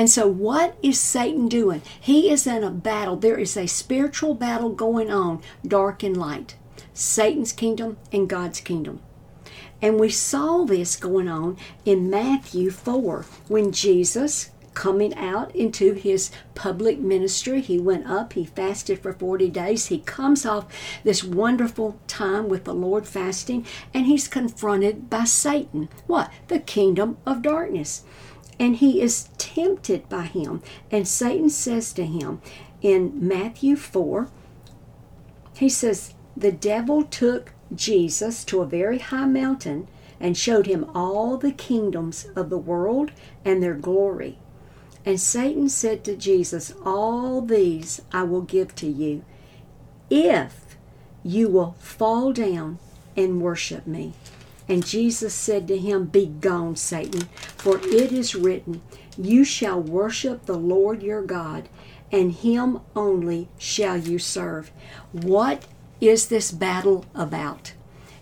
And 0.00 0.08
so, 0.08 0.26
what 0.26 0.78
is 0.82 0.98
Satan 0.98 1.46
doing? 1.46 1.82
He 2.00 2.30
is 2.30 2.46
in 2.46 2.64
a 2.64 2.70
battle. 2.70 3.16
There 3.16 3.36
is 3.36 3.54
a 3.54 3.66
spiritual 3.66 4.32
battle 4.32 4.70
going 4.70 5.10
on, 5.10 5.42
dark 5.62 6.02
and 6.02 6.16
light. 6.16 6.56
Satan's 6.94 7.52
kingdom 7.52 7.98
and 8.10 8.26
God's 8.26 8.60
kingdom. 8.60 9.02
And 9.82 10.00
we 10.00 10.08
saw 10.08 10.64
this 10.64 10.96
going 10.96 11.28
on 11.28 11.58
in 11.84 12.08
Matthew 12.08 12.70
4 12.70 13.26
when 13.48 13.72
Jesus, 13.72 14.48
coming 14.72 15.14
out 15.16 15.54
into 15.54 15.92
his 15.92 16.30
public 16.54 16.98
ministry, 16.98 17.60
he 17.60 17.78
went 17.78 18.06
up, 18.06 18.32
he 18.32 18.46
fasted 18.46 19.00
for 19.00 19.12
40 19.12 19.50
days. 19.50 19.88
He 19.88 19.98
comes 19.98 20.46
off 20.46 20.64
this 21.04 21.22
wonderful 21.22 22.00
time 22.06 22.48
with 22.48 22.64
the 22.64 22.72
Lord 22.72 23.06
fasting, 23.06 23.66
and 23.92 24.06
he's 24.06 24.28
confronted 24.28 25.10
by 25.10 25.24
Satan. 25.24 25.90
What? 26.06 26.32
The 26.48 26.58
kingdom 26.58 27.18
of 27.26 27.42
darkness. 27.42 28.04
And 28.60 28.76
he 28.76 29.00
is 29.00 29.30
tempted 29.38 30.08
by 30.08 30.22
him. 30.22 30.62
And 30.90 31.08
Satan 31.08 31.50
says 31.50 31.92
to 31.94 32.06
him 32.06 32.40
in 32.80 33.12
Matthew 33.26 33.74
4, 33.74 34.28
he 35.54 35.68
says, 35.68 36.14
The 36.36 36.52
devil 36.52 37.02
took 37.02 37.52
Jesus 37.74 38.44
to 38.44 38.60
a 38.60 38.66
very 38.66 38.98
high 38.98 39.26
mountain 39.26 39.88
and 40.20 40.36
showed 40.36 40.66
him 40.66 40.88
all 40.94 41.36
the 41.36 41.52
kingdoms 41.52 42.26
of 42.36 42.50
the 42.50 42.58
world 42.58 43.10
and 43.44 43.62
their 43.62 43.74
glory. 43.74 44.38
And 45.04 45.20
Satan 45.20 45.68
said 45.68 46.04
to 46.04 46.16
Jesus, 46.16 46.74
All 46.84 47.40
these 47.40 48.02
I 48.12 48.22
will 48.24 48.42
give 48.42 48.74
to 48.76 48.86
you 48.86 49.24
if 50.10 50.76
you 51.22 51.48
will 51.48 51.76
fall 51.78 52.32
down 52.32 52.78
and 53.16 53.40
worship 53.40 53.86
me. 53.86 54.12
And 54.70 54.86
Jesus 54.86 55.34
said 55.34 55.66
to 55.66 55.76
him, 55.76 56.04
Begone, 56.04 56.76
Satan, 56.76 57.22
for 57.56 57.78
it 57.78 58.12
is 58.12 58.36
written, 58.36 58.82
You 59.18 59.42
shall 59.42 59.82
worship 59.82 60.46
the 60.46 60.56
Lord 60.56 61.02
your 61.02 61.22
God, 61.22 61.68
and 62.12 62.30
him 62.30 62.78
only 62.94 63.48
shall 63.58 63.96
you 63.96 64.20
serve. 64.20 64.70
What 65.10 65.66
is 66.00 66.28
this 66.28 66.52
battle 66.52 67.04
about? 67.16 67.72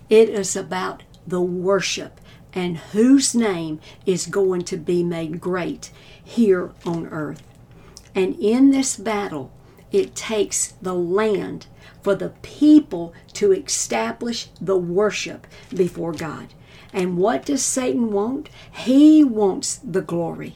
It 0.09 0.27
is 0.27 0.55
about 0.55 1.03
the 1.27 1.39
worship 1.39 2.19
and 2.51 2.77
whose 2.77 3.35
name 3.35 3.79
is 4.07 4.25
going 4.25 4.63
to 4.63 4.77
be 4.77 5.03
made 5.03 5.39
great 5.39 5.91
here 6.23 6.71
on 6.83 7.05
earth. 7.09 7.43
And 8.15 8.35
in 8.39 8.71
this 8.71 8.97
battle, 8.97 9.51
it 9.91 10.15
takes 10.15 10.73
the 10.81 10.93
land 10.93 11.67
for 12.01 12.15
the 12.15 12.29
people 12.41 13.13
to 13.33 13.51
establish 13.51 14.49
the 14.61 14.77
worship 14.77 15.47
before 15.73 16.13
God. 16.13 16.53
And 16.93 17.17
what 17.17 17.45
does 17.45 17.63
Satan 17.63 18.11
want? 18.11 18.49
He 18.71 19.23
wants 19.23 19.77
the 19.77 20.01
glory. 20.01 20.55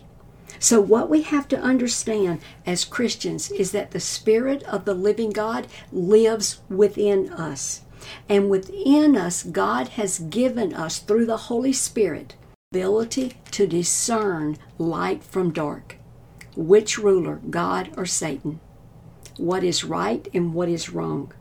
So, 0.59 0.79
what 0.79 1.09
we 1.09 1.23
have 1.23 1.47
to 1.49 1.59
understand 1.59 2.39
as 2.65 2.85
Christians 2.85 3.51
is 3.51 3.71
that 3.73 3.91
the 3.91 3.99
Spirit 3.99 4.63
of 4.63 4.85
the 4.85 4.93
living 4.93 5.31
God 5.31 5.67
lives 5.91 6.61
within 6.69 7.31
us. 7.33 7.81
And 8.29 8.49
within 8.49 9.17
us, 9.17 9.43
God 9.43 9.89
has 9.89 10.19
given 10.19 10.73
us, 10.73 10.99
through 10.99 11.25
the 11.25 11.37
Holy 11.37 11.73
Spirit, 11.73 12.35
ability 12.71 13.33
to 13.51 13.67
discern 13.67 14.57
light 14.77 15.23
from 15.23 15.51
dark. 15.51 15.97
Which 16.55 16.97
ruler, 16.97 17.41
God 17.49 17.91
or 17.97 18.05
Satan? 18.05 18.59
What 19.37 19.63
is 19.63 19.83
right 19.83 20.27
and 20.33 20.53
what 20.53 20.69
is 20.69 20.89
wrong? 20.89 21.33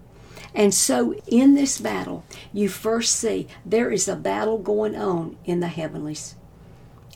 And 0.54 0.74
so, 0.74 1.14
in 1.26 1.54
this 1.54 1.78
battle, 1.78 2.24
you 2.52 2.68
first 2.68 3.16
see 3.16 3.48
there 3.64 3.90
is 3.90 4.06
a 4.06 4.16
battle 4.16 4.58
going 4.58 4.94
on 4.94 5.36
in 5.44 5.60
the 5.60 5.68
heavenlies. 5.68 6.34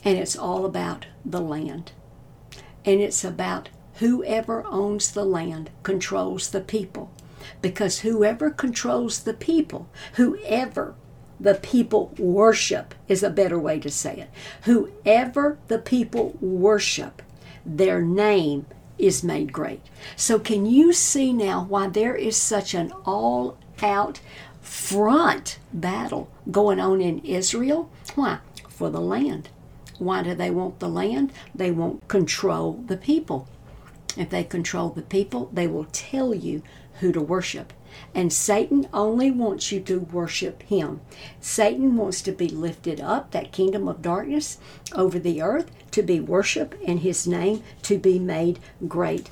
And 0.03 0.17
it's 0.17 0.37
all 0.37 0.65
about 0.65 1.05
the 1.23 1.41
land. 1.41 1.91
And 2.85 3.01
it's 3.01 3.23
about 3.23 3.69
whoever 3.95 4.65
owns 4.65 5.11
the 5.11 5.25
land 5.25 5.69
controls 5.83 6.49
the 6.49 6.61
people. 6.61 7.11
Because 7.61 7.99
whoever 7.99 8.49
controls 8.49 9.19
the 9.19 9.33
people, 9.33 9.87
whoever 10.13 10.95
the 11.39 11.55
people 11.55 12.13
worship 12.17 12.95
is 13.07 13.21
a 13.21 13.29
better 13.29 13.59
way 13.59 13.79
to 13.79 13.91
say 13.91 14.17
it. 14.21 14.29
Whoever 14.63 15.59
the 15.67 15.79
people 15.79 16.35
worship, 16.41 17.21
their 17.65 18.01
name 18.01 18.65
is 18.97 19.23
made 19.23 19.53
great. 19.53 19.81
So, 20.15 20.39
can 20.39 20.65
you 20.65 20.93
see 20.93 21.33
now 21.33 21.65
why 21.67 21.87
there 21.87 22.15
is 22.15 22.37
such 22.37 22.73
an 22.73 22.91
all 23.05 23.57
out 23.81 24.19
front 24.61 25.59
battle 25.73 26.29
going 26.51 26.79
on 26.79 27.01
in 27.01 27.19
Israel? 27.19 27.89
Why? 28.15 28.39
For 28.69 28.89
the 28.89 29.01
land. 29.01 29.49
Why 29.99 30.21
do 30.21 30.35
they 30.35 30.51
want 30.51 30.79
the 30.79 30.89
land? 30.89 31.31
They 31.55 31.71
want 31.71 32.07
control 32.07 32.83
the 32.85 32.97
people. 32.97 33.47
If 34.15 34.29
they 34.29 34.43
control 34.43 34.89
the 34.89 35.01
people, 35.01 35.49
they 35.53 35.67
will 35.67 35.87
tell 35.91 36.33
you 36.33 36.63
who 36.99 37.11
to 37.11 37.21
worship. 37.21 37.73
And 38.13 38.31
Satan 38.31 38.87
only 38.93 39.31
wants 39.31 39.71
you 39.71 39.79
to 39.81 39.99
worship 39.99 40.63
him. 40.63 41.01
Satan 41.39 41.95
wants 41.95 42.21
to 42.23 42.31
be 42.31 42.47
lifted 42.47 43.01
up, 43.01 43.31
that 43.31 43.51
kingdom 43.51 43.87
of 43.87 44.01
darkness, 44.01 44.59
over 44.93 45.17
the 45.19 45.41
earth, 45.41 45.71
to 45.91 46.03
be 46.03 46.19
worshiped, 46.19 46.75
and 46.85 46.99
his 46.99 47.27
name 47.27 47.63
to 47.83 47.97
be 47.97 48.19
made 48.19 48.59
great. 48.87 49.29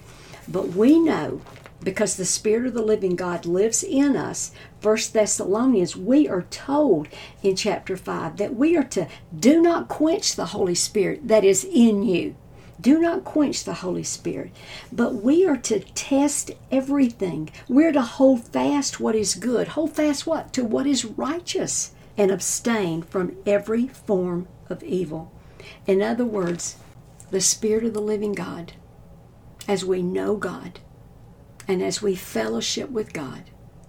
But 0.47 0.69
we 0.69 0.99
know 0.99 1.41
because 1.83 2.15
the 2.15 2.25
spirit 2.25 2.65
of 2.65 2.73
the 2.73 2.81
living 2.81 3.15
god 3.15 3.45
lives 3.45 3.83
in 3.83 4.15
us 4.15 4.51
first 4.79 5.13
thessalonians 5.13 5.95
we 5.95 6.27
are 6.27 6.43
told 6.43 7.07
in 7.43 7.55
chapter 7.55 7.97
5 7.97 8.37
that 8.37 8.55
we 8.55 8.75
are 8.75 8.83
to 8.83 9.07
do 9.37 9.61
not 9.61 9.87
quench 9.87 10.35
the 10.35 10.47
holy 10.47 10.73
spirit 10.73 11.27
that 11.27 11.43
is 11.43 11.63
in 11.65 12.01
you 12.01 12.35
do 12.79 12.99
not 12.99 13.23
quench 13.23 13.63
the 13.63 13.75
Holy 13.75 14.03
Spirit, 14.03 14.51
but 14.91 15.15
we 15.15 15.45
are 15.45 15.57
to 15.57 15.79
test 15.79 16.51
everything. 16.71 17.49
We're 17.67 17.93
to 17.93 18.01
hold 18.01 18.43
fast 18.43 18.99
what 18.99 19.15
is 19.15 19.35
good. 19.35 19.69
Hold 19.69 19.93
fast 19.93 20.27
what? 20.27 20.53
To 20.53 20.63
what 20.63 20.85
is 20.85 21.05
righteous 21.05 21.91
and 22.17 22.31
abstain 22.31 23.01
from 23.01 23.35
every 23.45 23.87
form 23.87 24.47
of 24.69 24.83
evil. 24.83 25.31
In 25.87 26.01
other 26.01 26.25
words, 26.25 26.77
the 27.31 27.41
Spirit 27.41 27.85
of 27.85 27.93
the 27.93 28.01
living 28.01 28.33
God, 28.33 28.73
as 29.67 29.83
we 29.83 30.01
know 30.01 30.35
God 30.35 30.79
and 31.67 31.81
as 31.81 32.01
we 32.01 32.15
fellowship 32.15 32.89
with 32.89 33.13
God, 33.13 33.43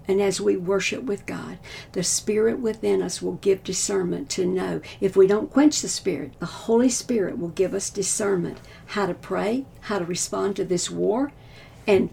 and 0.09 0.21
as 0.21 0.41
we 0.41 0.57
worship 0.57 1.05
with 1.05 1.27
God, 1.27 1.59
the 1.93 2.03
Spirit 2.03 2.61
within 2.61 3.03
us 3.03 3.21
will 3.21 3.35
give 3.35 3.65
discernment 3.65 4.29
to 4.31 4.47
know. 4.47 4.81
If 5.01 5.17
we 5.17 5.27
don't 5.27 5.51
quench 5.51 5.83
the 5.83 5.89
Spirit, 5.89 6.33
the 6.39 6.47
Holy 6.47 6.89
Spirit 6.89 7.39
will 7.39 7.49
give 7.49 7.75
us 7.75 7.91
discernment 7.91 8.59
how 8.87 9.07
to 9.07 9.15
pray, 9.15 9.67
how 9.83 9.99
to 9.99 10.05
respond 10.05 10.57
to 10.57 10.65
this 10.65 10.91
war, 10.91 11.33
and 11.87 12.11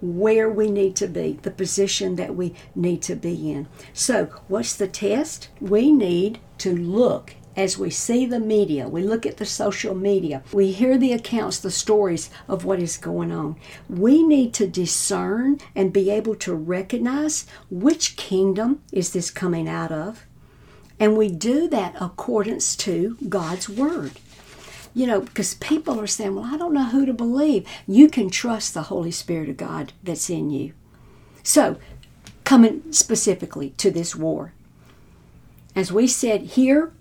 where 0.00 0.48
we 0.48 0.70
need 0.70 0.94
to 0.96 1.06
be, 1.06 1.38
the 1.42 1.50
position 1.50 2.16
that 2.16 2.36
we 2.36 2.54
need 2.74 3.02
to 3.02 3.16
be 3.16 3.50
in. 3.50 3.66
So, 3.92 4.26
what's 4.48 4.74
the 4.74 4.88
test? 4.88 5.48
We 5.60 5.90
need 5.90 6.38
to 6.58 6.74
look 6.76 7.34
as 7.56 7.78
we 7.78 7.90
see 7.90 8.26
the 8.26 8.38
media, 8.38 8.86
we 8.86 9.02
look 9.02 9.24
at 9.24 9.38
the 9.38 9.46
social 9.46 9.94
media, 9.94 10.42
we 10.52 10.72
hear 10.72 10.98
the 10.98 11.12
accounts, 11.12 11.58
the 11.58 11.70
stories 11.70 12.28
of 12.48 12.64
what 12.64 12.80
is 12.80 12.98
going 12.98 13.32
on, 13.32 13.56
we 13.88 14.22
need 14.22 14.52
to 14.54 14.66
discern 14.66 15.58
and 15.74 15.92
be 15.92 16.10
able 16.10 16.34
to 16.34 16.54
recognize 16.54 17.46
which 17.70 18.16
kingdom 18.16 18.82
is 18.92 19.12
this 19.12 19.30
coming 19.30 19.68
out 19.68 19.90
of. 19.90 20.26
And 21.00 21.16
we 21.16 21.28
do 21.28 21.68
that 21.68 21.94
accordance 22.00 22.76
to 22.76 23.16
God's 23.28 23.68
word. 23.68 24.12
You 24.94 25.06
know, 25.06 25.20
because 25.20 25.54
people 25.54 26.00
are 26.00 26.06
saying, 26.06 26.34
well, 26.34 26.54
I 26.54 26.56
don't 26.56 26.72
know 26.72 26.86
who 26.86 27.04
to 27.04 27.12
believe. 27.12 27.68
You 27.86 28.08
can 28.08 28.30
trust 28.30 28.72
the 28.72 28.84
Holy 28.84 29.10
Spirit 29.10 29.50
of 29.50 29.58
God 29.58 29.92
that's 30.02 30.30
in 30.30 30.50
you. 30.50 30.72
So, 31.42 31.76
coming 32.44 32.90
specifically 32.92 33.70
to 33.76 33.90
this 33.90 34.16
war, 34.16 34.54
as 35.74 35.92
we 35.92 36.06
said 36.06 36.42
here, 36.42 36.92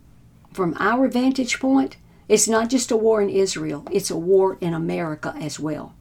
from 0.55 0.75
our 0.79 1.07
vantage 1.07 1.59
point, 1.59 1.97
it's 2.27 2.47
not 2.47 2.69
just 2.69 2.89
a 2.89 2.97
war 2.97 3.21
in 3.21 3.29
Israel, 3.29 3.85
it's 3.91 4.09
a 4.09 4.17
war 4.17 4.57
in 4.61 4.73
America 4.73 5.35
as 5.39 5.59
well. 5.59 5.93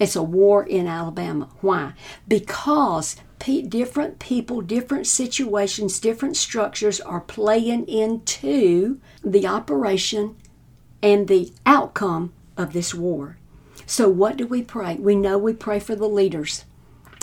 It's 0.00 0.16
a 0.16 0.22
war 0.22 0.64
in 0.64 0.86
Alabama. 0.86 1.48
Why? 1.60 1.94
Because 2.26 3.16
different 3.38 4.18
people, 4.18 4.60
different 4.60 5.06
situations, 5.06 6.00
different 6.00 6.36
structures 6.36 7.00
are 7.00 7.20
playing 7.20 7.88
into 7.88 9.00
the 9.24 9.46
operation 9.46 10.36
and 11.02 11.28
the 11.28 11.52
outcome 11.64 12.32
of 12.56 12.72
this 12.72 12.92
war. 12.92 13.38
So, 13.86 14.08
what 14.08 14.36
do 14.36 14.46
we 14.46 14.62
pray? 14.62 14.96
We 14.96 15.14
know 15.14 15.38
we 15.38 15.54
pray 15.54 15.78
for 15.78 15.94
the 15.94 16.08
leaders. 16.08 16.64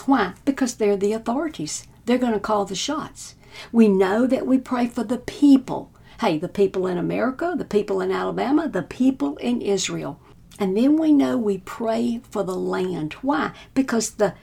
Why? 0.05 0.33
Because 0.45 0.75
they're 0.75 0.97
the 0.97 1.13
authorities. 1.13 1.85
They're 2.05 2.17
going 2.17 2.33
to 2.33 2.39
call 2.39 2.65
the 2.65 2.75
shots. 2.75 3.35
We 3.71 3.87
know 3.87 4.25
that 4.25 4.47
we 4.47 4.57
pray 4.57 4.87
for 4.87 5.03
the 5.03 5.17
people. 5.17 5.91
Hey, 6.19 6.37
the 6.37 6.47
people 6.47 6.87
in 6.87 6.97
America, 6.97 7.55
the 7.57 7.65
people 7.65 8.01
in 8.01 8.11
Alabama, 8.11 8.69
the 8.69 8.83
people 8.83 9.35
in 9.37 9.61
Israel. 9.61 10.19
And 10.57 10.77
then 10.77 10.97
we 10.97 11.11
know 11.11 11.37
we 11.37 11.57
pray 11.59 12.21
for 12.29 12.43
the 12.43 12.55
land. 12.55 13.13
Why? 13.21 13.51
Because 13.73 14.11
the 14.11 14.33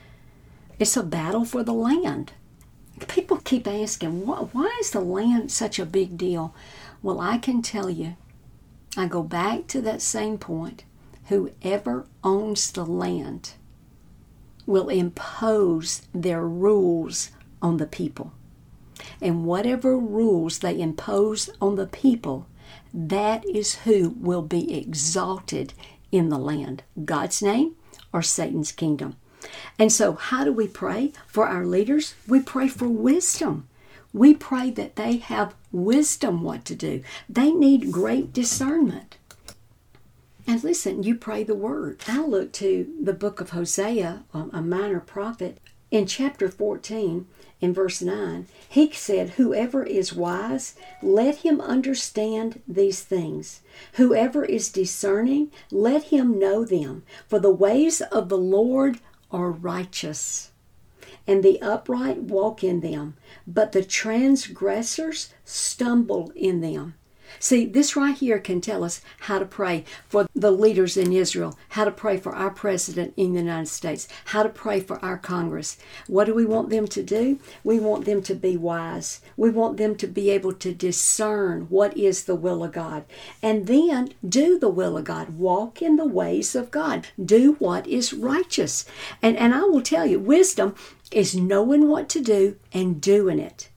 it's 0.79 0.97
a 0.97 1.03
battle 1.03 1.45
for 1.45 1.63
the 1.63 1.73
land. 1.73 2.33
People 3.09 3.39
keep 3.39 3.67
asking, 3.69 4.27
why 4.27 4.77
is 4.81 4.91
the 4.91 5.01
land 5.01 5.51
such 5.53 5.79
a 5.79 5.87
big 5.87 6.17
deal? 6.19 6.55
Well, 7.03 7.21
I 7.21 7.39
can 7.39 7.63
tell 7.63 7.89
you, 7.89 8.17
I 8.97 9.07
go 9.07 9.23
back 9.23 9.67
to 9.69 9.81
that 9.83 10.03
same 10.03 10.39
point. 10.39 10.85
Whoever 11.27 12.07
owns 12.25 12.71
the 12.73 12.85
land 12.85 13.53
will 14.67 14.89
impose 14.89 16.03
their 16.13 16.43
rules 16.43 17.31
on 17.61 17.77
the 17.79 17.87
people. 17.87 18.33
And 19.21 19.45
whatever 19.45 19.97
rules 19.97 20.59
they 20.59 20.81
impose 20.81 21.51
on 21.61 21.77
the 21.77 21.87
people, 21.87 22.47
that 22.93 23.45
is 23.47 23.77
who 23.77 24.11
will 24.19 24.43
be 24.43 24.77
exalted 24.77 25.75
in 26.11 26.29
the 26.29 26.39
land 26.39 26.83
God's 27.05 27.43
name 27.43 27.75
or 28.13 28.23
Satan's 28.23 28.73
kingdom. 28.73 29.17
And 29.79 29.91
so, 29.91 30.13
how 30.13 30.45
do 30.45 30.53
we 30.53 30.69
pray 30.69 31.13
for 31.27 31.49
our 31.49 31.67
leaders? 31.67 32.15
We 32.29 32.41
pray 32.41 32.69
for 32.69 32.89
wisdom. 32.89 33.69
We 34.13 34.35
pray 34.35 34.71
that 34.71 34.97
they 34.97 35.17
have 35.17 35.55
wisdom 35.73 36.43
what 36.43 36.65
to 36.67 36.75
do. 36.75 37.03
They 37.29 37.51
need 37.51 37.91
great 37.91 38.33
discernment. 38.33 39.17
And 40.47 40.63
listen, 40.63 41.03
you 41.03 41.15
pray 41.15 41.45
the 41.45 41.55
word. 41.55 42.01
I 42.07 42.21
look 42.25 42.53
to 42.55 42.93
the 43.03 43.15
book 43.15 43.41
of 43.41 43.51
Hosea, 43.51 44.25
a 44.35 44.61
minor 44.61 45.01
prophet, 45.01 45.59
in 45.93 46.07
chapter 46.07 46.49
14, 46.49 47.27
in 47.61 47.75
verse 47.75 48.01
9, 48.01 48.47
he 48.67 48.91
said, 48.93 49.31
Whoever 49.31 49.85
is 49.85 50.15
wise, 50.15 50.75
let 51.03 51.37
him 51.37 51.61
understand 51.61 52.63
these 52.67 53.03
things. 53.03 53.61
Whoever 53.93 54.43
is 54.43 54.71
discerning, 54.71 55.53
let 55.71 56.05
him 56.05 56.39
know 56.39 56.65
them. 56.65 57.05
For 57.29 57.39
the 57.39 57.53
ways 57.53 58.01
of 58.01 58.31
the 58.31 58.39
Lord 58.39 59.01
are 59.31 59.51
righteous, 59.51 60.51
and 61.27 61.43
the 61.43 61.61
upright 61.61 62.23
walk 62.23 62.65
in 62.65 62.81
them, 62.81 63.15
but 63.47 63.73
the 63.73 63.85
transgressors 63.85 65.35
stumble 65.45 66.33
in 66.35 66.63
them. 66.63 66.95
See, 67.39 67.67
this 67.67 67.97
right 67.97 68.17
here 68.17 68.39
can 68.39 68.61
tell 68.61 68.85
us 68.85 69.01
how 69.21 69.39
to 69.39 69.45
pray 69.45 69.85
for 70.09 70.27
the 70.35 70.51
leaders 70.51 70.97
in 70.97 71.13
Israel, 71.13 71.59
how 71.71 71.85
to 71.85 71.91
pray 71.91 72.17
for 72.17 72.35
our 72.35 72.51
president 72.51 73.15
in 73.17 73.33
the 73.33 73.41
United 73.41 73.69
States, 73.69 74.09
how 74.27 74.43
to 74.43 74.49
pray 74.49 74.81
for 74.81 75.03
our 75.05 75.19
Congress. 75.19 75.79
What 76.07 76.25
do 76.25 76.35
we 76.35 76.45
want 76.45 76.71
them 76.71 76.87
to 76.89 77.03
do? 77.03 77.39
We 77.65 77.79
want 77.79 78.05
them 78.05 78.23
to 78.23 78.35
be 78.35 78.57
wise. 78.57 79.21
We 79.37 79.51
want 79.51 79.77
them 79.77 79.97
to 79.97 80.07
be 80.07 80.31
able 80.31 80.53
to 80.55 80.73
discern 80.73 81.63
what 81.69 81.97
is 81.97 82.25
the 82.25 82.35
will 82.35 82.65
of 82.65 82.73
God 82.73 83.05
and 83.43 83.67
then 83.67 84.15
do 84.27 84.59
the 84.59 84.69
will 84.69 84.97
of 84.97 85.05
God. 85.05 85.39
Walk 85.39 85.83
in 85.83 85.97
the 85.97 86.07
ways 86.07 86.55
of 86.55 86.71
God. 86.71 87.09
Do 87.23 87.55
what 87.55 87.87
is 87.87 88.13
righteous. 88.13 88.85
And, 89.21 89.37
and 89.37 89.55
I 89.55 89.63
will 89.63 89.83
tell 89.83 90.07
you, 90.07 90.19
wisdom 90.19 90.75
is 91.11 91.35
knowing 91.35 91.89
what 91.89 92.09
to 92.11 92.21
do 92.21 92.57
and 92.73 93.01
doing 93.01 93.39
it. 93.39 93.69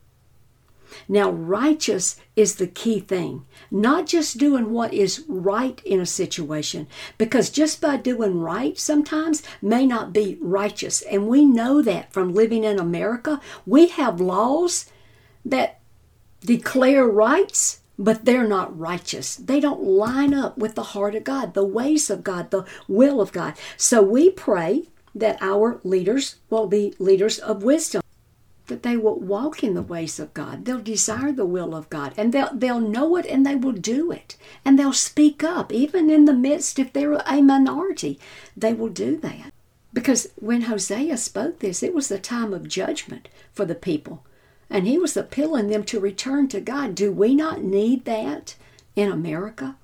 Now, 1.08 1.31
righteous 1.31 2.17
is 2.36 2.55
the 2.55 2.67
key 2.67 2.99
thing, 2.99 3.45
not 3.71 4.08
just 4.08 4.38
doing 4.38 4.71
what 4.71 4.93
is 4.93 5.23
right 5.27 5.81
in 5.86 5.99
a 5.99 6.05
situation, 6.05 6.88
because 7.17 7.49
just 7.49 7.81
by 7.81 7.97
doing 7.97 8.39
right 8.39 8.77
sometimes 8.77 9.43
may 9.62 9.86
not 9.86 10.13
be 10.13 10.38
righteous. 10.41 11.01
And 11.03 11.27
we 11.27 11.45
know 11.45 11.81
that 11.81 12.12
from 12.12 12.34
living 12.34 12.63
in 12.63 12.79
America. 12.79 13.39
We 13.65 13.88
have 13.88 14.19
laws 14.19 14.89
that 15.43 15.79
declare 16.41 17.05
rights, 17.05 17.81
but 17.97 18.25
they're 18.25 18.47
not 18.47 18.77
righteous. 18.77 19.36
They 19.36 19.60
don't 19.60 19.84
line 19.84 20.34
up 20.34 20.58
with 20.58 20.75
the 20.75 20.84
heart 20.84 21.15
of 21.15 21.23
God, 21.23 21.53
the 21.53 21.65
ways 21.65 22.10
of 22.10 22.23
God, 22.23 22.51
the 22.51 22.65
will 22.88 23.21
of 23.21 23.31
God. 23.31 23.55
So 23.77 24.01
we 24.01 24.29
pray 24.29 24.89
that 25.13 25.38
our 25.41 25.79
leaders 25.84 26.36
will 26.49 26.67
be 26.67 26.93
leaders 26.99 27.39
of 27.39 27.63
wisdom 27.63 28.01
that 28.67 28.84
they 28.84 28.97
will 28.97 29.19
walk 29.19 29.63
in 29.63 29.73
the 29.73 29.82
ways 29.82 30.19
of 30.19 30.34
God. 30.34 30.65
They'll 30.65 30.80
desire 30.80 31.32
the 31.32 31.45
will 31.45 31.75
of 31.75 31.89
God 31.89 32.13
and 32.17 32.34
they'll, 32.34 32.54
they'll 32.54 32.80
know 32.80 33.15
it 33.15 33.25
and 33.25 33.45
they 33.45 33.56
will 33.56 33.73
do 33.73 34.12
it. 34.12 34.38
And 34.63 34.78
they'll 34.78 34.93
speak 34.93 35.43
up, 35.43 35.71
even 35.71 36.10
in 36.10 36.25
the 36.25 36.34
midst, 36.34 36.80
if 36.80 36.91
they're 36.91 37.13
a 37.13 37.41
minority, 37.41 38.19
they 38.58 38.73
will 38.73 38.89
do 38.89 39.17
that. 39.17 39.54
Because 39.93 40.28
when 40.36 40.63
Hosea 40.63 41.17
spoke 41.17 41.60
this, 41.60 41.82
it 41.82 41.93
was 41.93 42.10
the 42.10 42.19
time 42.19 42.54
of 42.54 42.67
judgment 42.67 43.30
for 43.54 43.65
the 43.65 43.75
people. 43.75 44.25
And 44.69 44.88
he 44.88 44.97
was 44.97 45.15
appealing 45.15 45.69
them 45.69 45.84
to 45.86 45.99
return 45.99 46.47
to 46.49 46.60
God. 46.60 46.95
Do 46.95 47.12
we 47.12 47.36
not 47.36 47.63
need 47.63 48.06
that 48.06 48.56
in 48.95 49.12
America? 49.12 49.78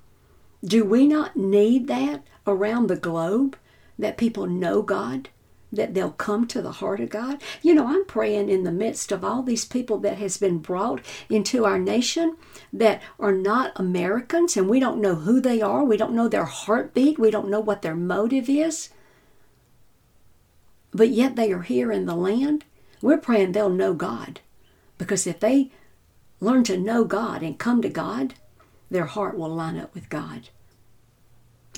Do 0.64 0.84
we 0.84 1.06
not 1.06 1.36
need 1.36 1.86
that 1.86 2.22
around 2.46 2.88
the 2.88 2.96
globe? 2.96 3.56
That 3.98 4.18
people 4.18 4.46
know 4.46 4.82
God? 4.82 5.28
That 5.72 5.94
they'll 5.94 6.12
come 6.12 6.46
to 6.46 6.60
the 6.60 6.72
heart 6.72 7.00
of 7.00 7.08
God. 7.08 7.42
You 7.62 7.74
know, 7.74 7.86
I'm 7.86 8.04
praying 8.04 8.50
in 8.50 8.64
the 8.64 8.70
midst 8.70 9.10
of 9.10 9.24
all 9.24 9.42
these 9.42 9.64
people 9.64 9.98
that 9.98 10.18
has 10.18 10.36
been 10.36 10.58
brought 10.58 11.00
into 11.30 11.64
our 11.64 11.78
nation 11.78 12.36
that 12.72 13.02
are 13.18 13.32
not 13.32 13.72
Americans 13.76 14.56
and 14.56 14.68
we 14.68 14.78
don't 14.78 15.00
know 15.00 15.14
who 15.14 15.40
they 15.40 15.62
are, 15.62 15.82
we 15.82 15.96
don't 15.96 16.14
know 16.14 16.28
their 16.28 16.44
heartbeat, 16.44 17.18
we 17.18 17.30
don't 17.30 17.48
know 17.48 17.60
what 17.60 17.82
their 17.82 17.96
motive 17.96 18.48
is. 18.48 18.90
But 20.92 21.08
yet 21.08 21.36
they 21.36 21.50
are 21.52 21.62
here 21.62 21.90
in 21.90 22.04
the 22.04 22.14
land. 22.14 22.64
We're 23.00 23.18
praying 23.18 23.52
they'll 23.52 23.70
know 23.70 23.94
God. 23.94 24.40
Because 24.98 25.26
if 25.26 25.40
they 25.40 25.70
learn 26.38 26.64
to 26.64 26.76
know 26.76 27.04
God 27.04 27.42
and 27.42 27.58
come 27.58 27.80
to 27.82 27.88
God, 27.88 28.34
their 28.90 29.06
heart 29.06 29.38
will 29.38 29.48
line 29.48 29.78
up 29.78 29.94
with 29.94 30.10
God. 30.10 30.50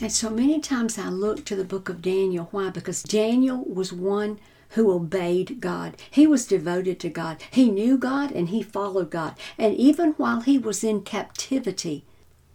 And 0.05 0.12
so 0.12 0.29
many 0.29 0.61
times 0.61 0.99
I 0.99 1.09
look 1.09 1.47
to 1.47 1.57
the 1.57 1.64
book 1.64 1.88
of 1.88 2.03
Daniel. 2.03 2.49
Why? 2.51 2.69
Because 2.69 3.03
Daniel 3.03 3.64
was 3.64 3.90
one 3.90 4.38
who 4.73 4.93
obeyed 4.93 5.62
God. 5.62 5.97
He 6.11 6.27
was 6.27 6.47
devoted 6.47 7.01
to 7.01 7.09
God. 7.09 7.43
He 7.51 7.71
knew 7.71 7.97
God 7.97 8.31
and 8.31 8.51
he 8.51 8.62
followed 8.62 9.09
God. 9.09 9.35
And 9.57 9.75
even 9.77 10.11
while 10.19 10.43
he 10.43 10.59
was 10.59 10.85
in 10.85 11.01
captivity, 11.01 12.05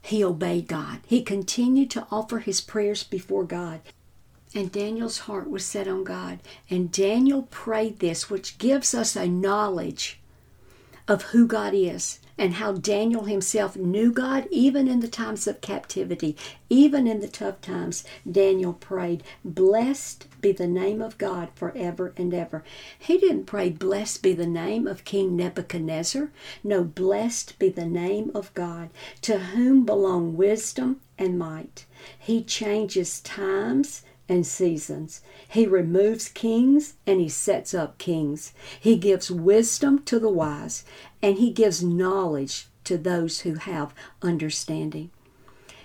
he 0.03 0.23
obeyed 0.23 0.67
God. 0.67 0.99
He 1.07 1.23
continued 1.23 1.89
to 1.89 2.05
offer 2.11 2.37
his 2.37 2.61
prayers 2.61 3.03
before 3.03 3.45
God. 3.45 3.81
And 4.53 4.71
Daniel's 4.71 5.21
heart 5.21 5.49
was 5.49 5.65
set 5.65 5.87
on 5.87 6.03
God. 6.03 6.41
And 6.69 6.91
Daniel 6.91 7.47
prayed 7.49 7.97
this, 7.97 8.29
which 8.29 8.59
gives 8.59 8.93
us 8.93 9.15
a 9.15 9.27
knowledge 9.27 10.18
of 11.09 11.23
who 11.23 11.47
God 11.47 11.73
is 11.73 12.19
and 12.37 12.53
how 12.53 12.71
Daniel 12.71 13.23
himself 13.25 13.75
knew 13.75 14.11
God 14.13 14.47
even 14.51 14.87
in 14.87 14.99
the 14.99 15.07
times 15.07 15.47
of 15.47 15.59
captivity, 15.59 16.37
even 16.69 17.07
in 17.07 17.19
the 17.19 17.27
tough 17.27 17.59
times. 17.61 18.03
Daniel 18.31 18.73
prayed, 18.73 19.23
Blessed 19.43 20.27
be 20.39 20.51
the 20.51 20.67
name 20.67 21.01
of 21.01 21.17
God 21.17 21.49
forever 21.55 22.13
and 22.15 22.31
ever. 22.31 22.63
He 22.97 23.17
didn't 23.17 23.45
pray, 23.45 23.71
Blessed 23.71 24.21
be 24.21 24.33
the 24.33 24.47
name 24.47 24.87
of 24.87 25.03
King 25.03 25.35
Nebuchadnezzar. 25.35 26.29
No, 26.63 26.83
blessed 26.83 27.57
be 27.57 27.69
the 27.69 27.87
name 27.87 28.31
of 28.35 28.53
God, 28.53 28.89
to 29.23 29.39
whom 29.39 29.85
belong 29.85 30.37
wisdom 30.37 31.01
and 31.17 31.39
might. 31.39 31.85
He 32.17 32.43
changes 32.43 33.19
times 33.19 34.03
and 34.29 34.45
seasons. 34.45 35.21
He 35.47 35.65
removes 35.65 36.29
kings 36.29 36.93
and 37.05 37.19
he 37.19 37.27
sets 37.27 37.73
up 37.73 37.97
kings. 37.97 38.53
He 38.79 38.95
gives 38.95 39.29
wisdom 39.29 40.03
to 40.03 40.19
the 40.19 40.29
wise 40.29 40.85
and 41.21 41.37
he 41.37 41.51
gives 41.51 41.83
knowledge 41.83 42.67
to 42.85 42.97
those 42.97 43.41
who 43.41 43.55
have 43.55 43.93
understanding. 44.21 45.09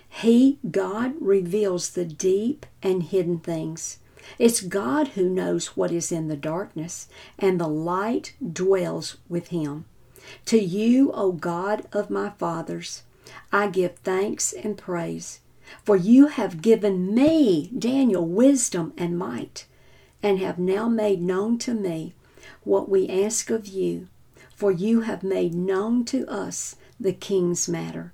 He, 0.08 0.58
God, 0.70 1.14
reveals 1.20 1.90
the 1.90 2.04
deep 2.04 2.66
and 2.82 3.02
hidden 3.02 3.40
things. 3.40 3.98
It's 4.38 4.60
God 4.60 5.08
who 5.08 5.28
knows 5.28 5.76
what 5.76 5.90
is 5.90 6.12
in 6.12 6.28
the 6.28 6.36
darkness, 6.36 7.08
and 7.38 7.60
the 7.60 7.68
light 7.68 8.34
dwells 8.40 9.16
with 9.28 9.48
him. 9.48 9.84
To 10.46 10.58
you, 10.58 11.12
O 11.12 11.32
God 11.32 11.86
of 11.92 12.10
my 12.10 12.30
fathers, 12.30 13.02
I 13.52 13.66
give 13.66 13.96
thanks 13.96 14.52
and 14.52 14.78
praise, 14.78 15.40
for 15.84 15.96
you 15.96 16.28
have 16.28 16.62
given 16.62 17.14
me, 17.14 17.70
Daniel, 17.78 18.26
wisdom 18.26 18.92
and 18.96 19.18
might, 19.18 19.66
and 20.22 20.38
have 20.38 20.58
now 20.58 20.88
made 20.88 21.22
known 21.22 21.58
to 21.58 21.74
me 21.74 22.14
what 22.62 22.88
we 22.88 23.08
ask 23.08 23.50
of 23.50 23.66
you, 23.66 24.08
for 24.54 24.70
you 24.70 25.02
have 25.02 25.22
made 25.22 25.54
known 25.54 26.04
to 26.06 26.26
us 26.28 26.76
the 26.98 27.12
king's 27.12 27.68
matter. 27.68 28.12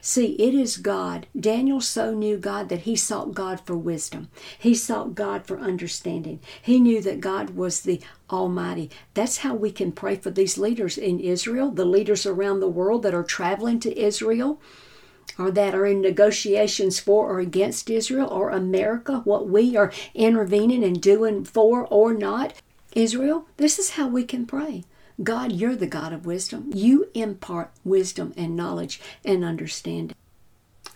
See, 0.00 0.32
it 0.34 0.54
is 0.54 0.76
God. 0.76 1.26
Daniel 1.38 1.80
so 1.80 2.14
knew 2.14 2.38
God 2.38 2.68
that 2.68 2.82
he 2.82 2.96
sought 2.96 3.34
God 3.34 3.60
for 3.60 3.76
wisdom. 3.76 4.28
He 4.58 4.74
sought 4.74 5.14
God 5.14 5.44
for 5.46 5.58
understanding. 5.58 6.40
He 6.62 6.80
knew 6.80 7.00
that 7.02 7.20
God 7.20 7.50
was 7.50 7.80
the 7.80 8.00
Almighty. 8.30 8.90
That's 9.14 9.38
how 9.38 9.54
we 9.54 9.70
can 9.70 9.92
pray 9.92 10.16
for 10.16 10.30
these 10.30 10.56
leaders 10.56 10.96
in 10.96 11.20
Israel, 11.20 11.70
the 11.70 11.84
leaders 11.84 12.24
around 12.24 12.60
the 12.60 12.68
world 12.68 13.02
that 13.02 13.14
are 13.14 13.24
traveling 13.24 13.80
to 13.80 13.98
Israel 13.98 14.60
or 15.38 15.50
that 15.50 15.74
are 15.74 15.86
in 15.86 16.00
negotiations 16.00 17.00
for 17.00 17.28
or 17.30 17.40
against 17.40 17.90
Israel 17.90 18.28
or 18.30 18.50
America, 18.50 19.20
what 19.24 19.48
we 19.48 19.76
are 19.76 19.92
intervening 20.14 20.84
and 20.84 21.00
doing 21.00 21.44
for 21.44 21.86
or 21.86 22.14
not 22.14 22.54
Israel. 22.94 23.46
This 23.56 23.78
is 23.78 23.90
how 23.90 24.08
we 24.08 24.24
can 24.24 24.46
pray. 24.46 24.84
God, 25.22 25.52
you're 25.52 25.76
the 25.76 25.86
God 25.86 26.12
of 26.12 26.26
wisdom. 26.26 26.70
You 26.74 27.08
impart 27.14 27.70
wisdom 27.84 28.32
and 28.36 28.56
knowledge 28.56 29.00
and 29.24 29.44
understanding. 29.44 30.16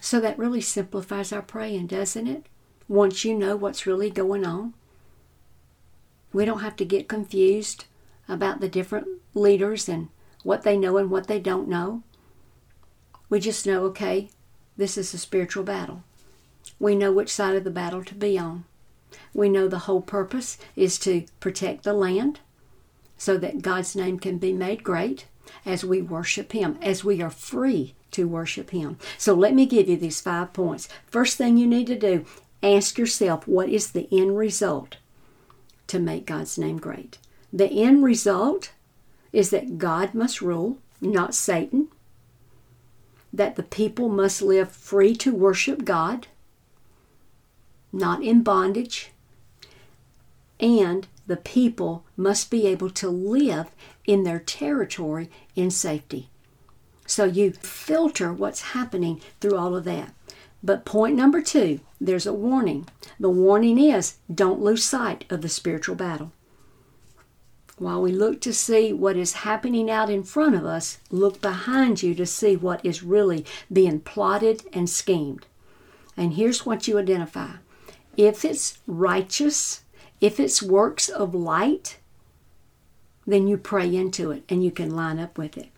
So 0.01 0.21
that 0.21 0.39
really 0.39 0.61
simplifies 0.61 1.33
our 1.33 1.43
praying, 1.43 1.89
doesn't 1.89 2.27
it? 2.27 2.47
Once 2.89 3.25
you 3.25 3.35
know 3.35 3.57
what's 3.57 3.87
really 3.87 4.11
going 4.11 4.45
on, 4.45 4.75
we 6.33 6.45
don't 6.45 6.61
have 6.61 6.77
to 6.77 6.85
get 6.85 7.09
confused 7.09 7.87
about 8.29 8.61
the 8.61 8.69
different 8.69 9.09
leaders 9.35 9.89
and 9.89 10.09
what 10.43 10.63
they 10.63 10.77
know 10.77 10.97
and 10.97 11.11
what 11.11 11.27
they 11.27 11.41
don't 11.41 11.69
know. 11.69 12.03
We 13.29 13.41
just 13.41 13.67
know, 13.67 13.85
okay, 13.85 14.31
this 14.77 14.97
is 14.97 15.13
a 15.15 15.19
spiritual 15.19 15.65
battle. 15.65 16.03
We 16.79 16.95
know 16.95 17.13
which 17.13 17.33
side 17.33 17.57
of 17.57 17.65
the 17.65 17.71
battle 17.71 18.05
to 18.05 18.15
be 18.15 18.39
on. 18.39 18.65
We 19.33 19.49
know 19.49 19.69
the 19.69 19.81
whole 19.81 20.03
purpose 20.03 20.59
is 20.75 20.99
to 21.01 21.25
protect 21.41 21.85
the 21.85 21.93
land 21.93 22.41
so 23.17 23.37
that 23.39 23.63
God's 23.63 23.97
name 23.97 24.19
can 24.19 24.39
be 24.39 24.53
made 24.53 24.85
great 24.85 25.27
as 25.65 25.85
we 25.85 26.03
worship 26.03 26.53
Him, 26.53 26.79
as 26.83 27.05
we 27.05 27.23
are 27.23 27.31
free 27.31 27.95
to 28.13 28.29
worship 28.29 28.71
Him. 28.71 28.99
So 29.19 29.35
let 29.35 29.55
me 29.55 29.67
give 29.67 29.89
you 29.89 29.97
these 29.97 30.21
five 30.21 30.53
points. 30.53 30.89
First 31.07 31.39
thing 31.39 31.57
you 31.57 31.67
need 31.67 31.87
to 31.89 31.99
do 31.99 32.25
ask 32.63 32.99
yourself 32.99 33.47
what 33.47 33.69
is 33.69 33.93
the 33.93 34.09
end 34.11 34.37
result 34.37 34.97
to 35.87 35.99
make 35.99 36.27
God's 36.27 36.59
name 36.59 36.79
great? 36.79 37.19
The 37.53 37.71
end 37.71 38.03
result 38.03 38.73
is 39.33 39.51
that 39.51 39.79
God 39.79 40.15
must 40.15 40.43
rule, 40.43 40.79
not 41.01 41.35
Satan, 41.35 41.89
that 43.37 43.57
the 43.57 43.63
people 43.63 44.09
must 44.09 44.41
live 44.41 44.73
free 44.73 45.15
to 45.17 45.35
worship 45.35 45.85
God, 45.85 46.27
not 47.93 48.23
in 48.23 48.43
bondage, 48.43 49.13
and 50.59 51.07
the 51.27 51.37
people 51.37 52.05
must 52.17 52.51
be 52.51 52.67
able 52.67 52.89
to 52.91 53.09
live 53.09 53.67
in 54.07 54.23
their 54.23 54.39
territory 54.39 55.29
in 55.55 55.71
safety. 55.71 56.31
So 57.07 57.25
you 57.25 57.53
filter 57.53 58.33
what's 58.33 58.73
happening 58.73 59.21
through 59.41 59.57
all 59.57 59.77
of 59.77 59.85
that. 59.85 60.15
But 60.63 60.87
point 60.87 61.15
number 61.15 61.43
two, 61.43 61.81
there's 62.01 62.27
a 62.27 62.33
warning. 62.33 62.89
The 63.21 63.29
warning 63.29 63.79
is 63.79 64.17
don't 64.33 64.63
lose 64.63 64.83
sight 64.83 65.25
of 65.31 65.43
the 65.43 65.49
spiritual 65.49 65.95
battle. 65.95 66.33
While 67.79 68.01
we 68.01 68.11
look 68.11 68.41
to 68.41 68.55
see 68.55 68.93
what 68.93 69.19
is 69.19 69.45
happening 69.45 69.91
out 69.91 70.09
in 70.09 70.23
front 70.23 70.55
of 70.55 70.65
us, 70.65 70.99
look 71.11 71.43
behind 71.43 72.03
you 72.03 72.15
to 72.15 72.25
see 72.25 72.57
what 72.57 72.85
is 72.85 73.03
really 73.03 73.45
being 73.71 74.01
plotted 74.01 74.63
and 74.73 74.89
schemed. 74.89 75.47
And 76.17 76.35
here's 76.35 76.65
what 76.65 76.89
you 76.89 76.99
identify 76.99 77.57
if 78.17 78.47
it's 78.47 78.79
righteous, 78.87 79.83
if 80.23 80.41
it's 80.41 80.63
works 80.63 81.11
of 81.11 81.35
light, 81.35 81.99
then 83.27 83.47
you 83.47 83.59
pray 83.59 83.95
into 83.95 84.31
it 84.31 84.45
and 84.49 84.65
you 84.65 84.71
can 84.71 84.97
line 84.97 85.19
up 85.19 85.37
with 85.37 85.59
it. 85.59 85.69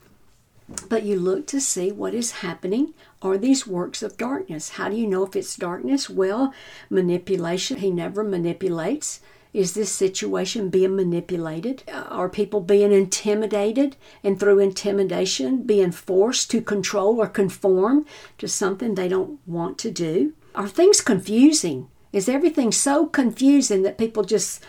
But 0.89 1.03
you 1.03 1.19
look 1.19 1.47
to 1.49 1.61
see 1.61 1.91
what 1.91 2.15
is 2.15 2.43
happening. 2.43 2.95
Are 3.23 3.39
these 3.39 3.67
works 3.67 4.03
of 4.03 4.19
darkness? 4.19 4.71
How 4.71 4.89
do 4.89 4.97
you 4.97 5.07
know 5.07 5.25
if 5.25 5.35
it's 5.35 5.57
darkness? 5.57 6.09
Well, 6.11 6.53
manipulation. 6.91 7.79
He 7.79 7.91
never 7.91 8.23
manipulates. 8.23 9.21
Is 9.55 9.73
this 9.75 9.91
situation 9.91 10.69
being 10.69 10.95
manipulated? 10.97 11.83
Are 11.91 12.29
people 12.29 12.61
being 12.61 12.93
intimidated 12.93 13.97
and 14.23 14.39
through 14.39 14.59
intimidation 14.59 15.63
being 15.63 15.91
forced 15.91 16.51
to 16.51 16.61
control 16.61 17.21
or 17.21 17.27
conform 17.27 18.05
to 18.39 18.47
something 18.47 18.95
they 18.95 19.09
don't 19.09 19.41
want 19.47 19.79
to 19.79 19.91
do? 19.91 20.35
Are 20.55 20.69
things 20.69 21.01
confusing? 21.01 21.89
Is 22.13 22.29
everything 22.29 22.73
so 22.73 23.07
confusing 23.07 23.83
that 23.83 23.99
people 23.99 24.23
just 24.23 24.63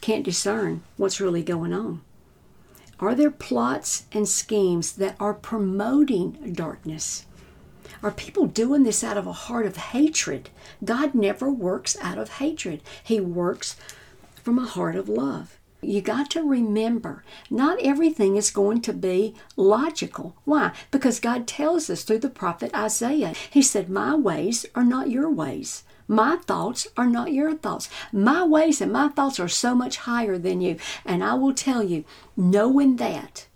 can't 0.00 0.24
discern 0.24 0.82
what's 0.96 1.20
really 1.20 1.42
going 1.42 1.72
on? 1.72 2.02
Are 2.98 3.14
there 3.14 3.30
plots 3.30 4.06
and 4.12 4.28
schemes 4.28 4.92
that 4.94 5.16
are 5.18 5.34
promoting 5.34 6.52
darkness? 6.52 7.26
Are 8.02 8.10
people 8.10 8.46
doing 8.46 8.82
this 8.82 9.04
out 9.04 9.16
of 9.16 9.28
a 9.28 9.32
heart 9.32 9.64
of 9.64 9.76
hatred? 9.76 10.50
God 10.84 11.14
never 11.14 11.50
works 11.52 11.96
out 12.00 12.18
of 12.18 12.30
hatred, 12.34 12.82
He 13.04 13.20
works 13.20 13.76
from 14.42 14.58
a 14.58 14.66
heart 14.66 14.96
of 14.96 15.08
love. 15.08 15.56
You 15.80 16.00
got 16.00 16.30
to 16.30 16.42
remember, 16.42 17.24
not 17.48 17.80
everything 17.80 18.36
is 18.36 18.50
going 18.50 18.80
to 18.82 18.92
be 18.92 19.34
logical. 19.56 20.34
Why? 20.44 20.72
Because 20.90 21.20
God 21.20 21.46
tells 21.46 21.88
us 21.90 22.02
through 22.02 22.20
the 22.20 22.28
prophet 22.28 22.74
Isaiah, 22.74 23.34
He 23.50 23.62
said, 23.62 23.88
My 23.88 24.16
ways 24.16 24.66
are 24.74 24.84
not 24.84 25.10
your 25.10 25.30
ways. 25.30 25.84
My 26.08 26.36
thoughts 26.36 26.88
are 26.96 27.06
not 27.06 27.32
your 27.32 27.54
thoughts. 27.54 27.88
My 28.12 28.44
ways 28.44 28.80
and 28.80 28.92
my 28.92 29.08
thoughts 29.08 29.38
are 29.38 29.48
so 29.48 29.74
much 29.76 29.98
higher 29.98 30.38
than 30.38 30.60
you. 30.60 30.76
And 31.04 31.22
I 31.22 31.34
will 31.34 31.54
tell 31.54 31.84
you, 31.84 32.04
knowing 32.36 32.96
that, 32.96 33.46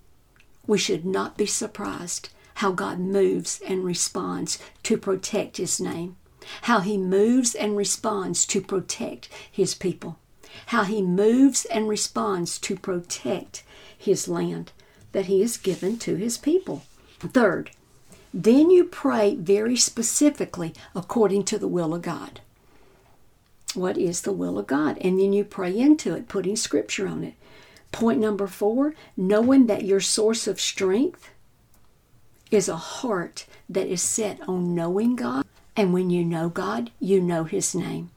we 0.68 0.78
should 0.78 1.04
not 1.04 1.36
be 1.36 1.46
surprised 1.46 2.28
how 2.56 2.72
God 2.72 2.98
moves 2.98 3.60
and 3.66 3.84
responds 3.84 4.58
to 4.82 4.96
protect 4.96 5.58
His 5.58 5.78
name, 5.78 6.16
how 6.62 6.80
He 6.80 6.96
moves 6.96 7.54
and 7.54 7.76
responds 7.76 8.46
to 8.46 8.60
protect 8.60 9.28
His 9.50 9.74
people, 9.74 10.18
how 10.66 10.84
He 10.84 11.02
moves 11.02 11.66
and 11.66 11.88
responds 11.88 12.58
to 12.60 12.76
protect 12.76 13.62
His 13.96 14.26
land 14.26 14.72
that 15.12 15.26
He 15.26 15.42
has 15.42 15.58
given 15.58 15.98
to 15.98 16.14
His 16.16 16.38
people. 16.38 16.82
Third, 17.18 17.72
then 18.32 18.70
you 18.70 18.84
pray 18.84 19.34
very 19.34 19.76
specifically 19.76 20.72
according 20.94 21.44
to 21.44 21.58
the 21.58 21.68
will 21.68 21.94
of 21.94 22.02
God. 22.02 22.40
What 23.74 23.98
is 23.98 24.22
the 24.22 24.32
will 24.32 24.58
of 24.58 24.66
God? 24.66 24.96
And 25.02 25.20
then 25.20 25.34
you 25.34 25.44
pray 25.44 25.76
into 25.76 26.14
it, 26.14 26.28
putting 26.28 26.56
scripture 26.56 27.06
on 27.06 27.22
it. 27.22 27.34
Point 27.92 28.18
number 28.18 28.46
four 28.46 28.94
knowing 29.16 29.66
that 29.66 29.84
your 29.84 30.00
source 30.00 30.46
of 30.46 30.60
strength 30.60 31.30
is 32.50 32.68
a 32.68 32.76
heart 32.76 33.46
that 33.68 33.86
is 33.88 34.02
set 34.02 34.40
on 34.48 34.74
knowing 34.74 35.16
God. 35.16 35.44
And 35.76 35.92
when 35.92 36.10
you 36.10 36.24
know 36.24 36.48
God, 36.48 36.90
you 37.00 37.20
know 37.20 37.44
His 37.44 37.74
name. 37.74 38.10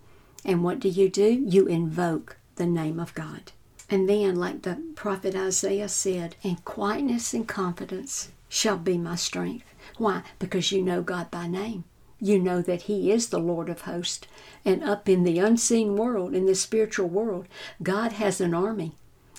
And 0.46 0.64
what 0.64 0.80
do 0.80 0.88
you 0.88 1.10
do? 1.10 1.44
You 1.46 1.68
invoke 1.68 2.38
the 2.56 2.66
name 2.66 3.00
of 3.00 3.14
God. 3.14 3.52
And 3.90 4.08
then, 4.08 4.36
like 4.36 4.62
the 4.62 4.82
prophet 4.96 5.36
Isaiah 5.36 5.90
said, 5.90 6.36
in 6.44 6.58
quietness 6.58 7.34
and 7.34 7.48
confidence 7.48 8.32
shall 8.48 8.78
be 8.78 8.98
my 8.98 9.16
strength. 9.16 9.66
Why? 9.98 10.22
Because 10.38 10.72
you 10.72 10.82
know 10.84 11.02
God 11.02 11.32
by 11.32 11.48
name. 11.48 11.84
You 12.20 12.38
know 12.38 12.62
that 12.62 12.84
He 12.84 13.12
is 13.12 13.30
the 13.30 13.40
Lord 13.40 13.70
of 13.70 13.82
hosts. 13.82 14.28
And 14.64 14.84
up 14.84 15.10
in 15.10 15.24
the 15.24 15.40
unseen 15.40 15.96
world, 15.96 16.36
in 16.36 16.46
the 16.46 16.56
spiritual 16.56 17.08
world, 17.08 17.48
God 17.82 18.14
has 18.14 18.40
an 18.40 18.54
army, 18.54 18.94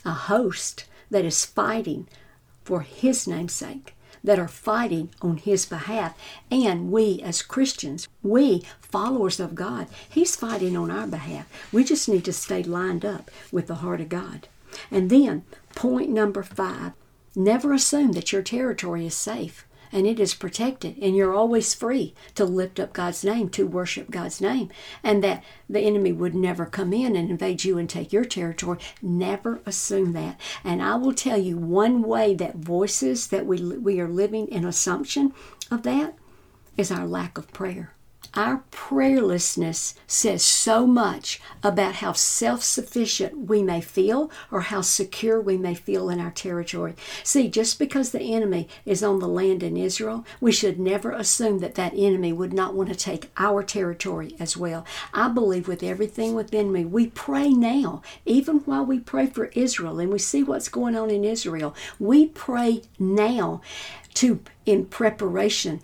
a 0.04 0.12
host 0.12 0.86
that 1.10 1.24
is 1.24 1.44
fighting 1.44 2.08
for 2.64 2.80
His 2.80 3.26
name's 3.28 3.52
sake, 3.52 3.94
that 4.22 4.38
are 4.38 4.48
fighting 4.48 5.10
on 5.22 5.38
His 5.38 5.66
behalf. 5.66 6.16
And 6.50 6.90
we, 6.90 7.20
as 7.22 7.42
Christians, 7.42 8.08
we, 8.22 8.62
followers 8.80 9.40
of 9.40 9.54
God, 9.54 9.86
He's 10.08 10.36
fighting 10.36 10.76
on 10.76 10.90
our 10.90 11.06
behalf. 11.06 11.46
We 11.72 11.84
just 11.84 12.08
need 12.08 12.24
to 12.26 12.32
stay 12.32 12.62
lined 12.62 13.04
up 13.04 13.30
with 13.50 13.66
the 13.66 13.76
heart 13.76 14.00
of 14.00 14.08
God. 14.08 14.48
And 14.90 15.10
then, 15.10 15.44
point 15.74 16.10
number 16.10 16.42
five 16.42 16.92
never 17.36 17.72
assume 17.72 18.12
that 18.12 18.32
your 18.32 18.42
territory 18.42 19.06
is 19.06 19.14
safe. 19.14 19.64
And 19.92 20.06
it 20.06 20.20
is 20.20 20.34
protected 20.34 20.96
and 21.00 21.16
you're 21.16 21.34
always 21.34 21.74
free 21.74 22.14
to 22.34 22.44
lift 22.44 22.78
up 22.78 22.92
God's 22.92 23.24
name 23.24 23.48
to 23.50 23.66
worship 23.66 24.10
God's 24.10 24.40
name 24.40 24.70
and 25.02 25.22
that 25.24 25.42
the 25.68 25.80
enemy 25.80 26.12
would 26.12 26.34
never 26.34 26.66
come 26.66 26.92
in 26.92 27.16
and 27.16 27.30
invade 27.30 27.64
you 27.64 27.78
and 27.78 27.88
take 27.88 28.12
your 28.12 28.24
territory. 28.24 28.78
Never 29.02 29.60
assume 29.66 30.12
that. 30.12 30.38
And 30.64 30.82
I 30.82 30.96
will 30.96 31.14
tell 31.14 31.38
you 31.38 31.56
one 31.56 32.02
way 32.02 32.34
that 32.34 32.56
voices 32.56 33.28
that 33.28 33.46
we 33.46 33.60
we 33.60 34.00
are 34.00 34.08
living 34.08 34.48
in 34.48 34.64
assumption 34.64 35.32
of 35.70 35.82
that 35.82 36.14
is 36.76 36.90
our 36.90 37.06
lack 37.06 37.38
of 37.38 37.52
prayer 37.52 37.92
our 38.34 38.62
prayerlessness 38.70 39.94
says 40.06 40.44
so 40.44 40.86
much 40.86 41.40
about 41.62 41.96
how 41.96 42.12
self 42.12 42.62
sufficient 42.62 43.48
we 43.48 43.62
may 43.62 43.80
feel 43.80 44.30
or 44.50 44.62
how 44.62 44.80
secure 44.82 45.40
we 45.40 45.56
may 45.56 45.74
feel 45.74 46.08
in 46.08 46.20
our 46.20 46.30
territory. 46.30 46.94
See, 47.24 47.48
just 47.48 47.78
because 47.78 48.10
the 48.10 48.34
enemy 48.34 48.68
is 48.84 49.02
on 49.02 49.18
the 49.18 49.28
land 49.28 49.62
in 49.62 49.76
Israel, 49.76 50.24
we 50.40 50.52
should 50.52 50.78
never 50.78 51.10
assume 51.10 51.58
that 51.58 51.74
that 51.74 51.92
enemy 51.96 52.32
would 52.32 52.52
not 52.52 52.74
want 52.74 52.88
to 52.90 52.94
take 52.94 53.30
our 53.36 53.62
territory 53.62 54.36
as 54.38 54.56
well. 54.56 54.86
I 55.12 55.28
believe 55.28 55.66
with 55.66 55.82
everything 55.82 56.34
within 56.34 56.72
me, 56.72 56.84
we 56.84 57.08
pray 57.08 57.48
now, 57.48 58.02
even 58.24 58.58
while 58.60 58.84
we 58.84 59.00
pray 59.00 59.26
for 59.26 59.46
Israel 59.46 59.98
and 59.98 60.12
we 60.12 60.18
see 60.18 60.42
what's 60.44 60.68
going 60.68 60.96
on 60.96 61.10
in 61.10 61.24
Israel, 61.24 61.74
we 61.98 62.26
pray 62.26 62.82
now 62.98 63.60
to 64.14 64.40
in 64.66 64.84
preparation 64.86 65.82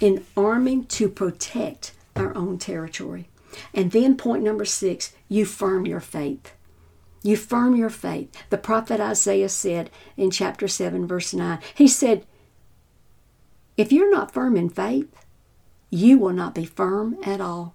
in 0.00 0.24
arming 0.36 0.86
to 0.86 1.08
protect 1.08 1.92
our 2.14 2.34
own 2.36 2.58
territory. 2.58 3.28
And 3.72 3.90
then, 3.92 4.16
point 4.16 4.42
number 4.42 4.64
six, 4.64 5.14
you 5.28 5.44
firm 5.44 5.86
your 5.86 6.00
faith. 6.00 6.52
You 7.22 7.36
firm 7.36 7.74
your 7.74 7.90
faith. 7.90 8.30
The 8.50 8.58
prophet 8.58 9.00
Isaiah 9.00 9.48
said 9.48 9.90
in 10.16 10.30
chapter 10.30 10.68
7, 10.68 11.06
verse 11.06 11.34
9, 11.34 11.58
he 11.74 11.88
said, 11.88 12.26
If 13.76 13.92
you're 13.92 14.10
not 14.10 14.32
firm 14.32 14.56
in 14.56 14.68
faith, 14.68 15.12
you 15.90 16.18
will 16.18 16.32
not 16.32 16.54
be 16.54 16.64
firm 16.64 17.16
at 17.24 17.40
all. 17.40 17.74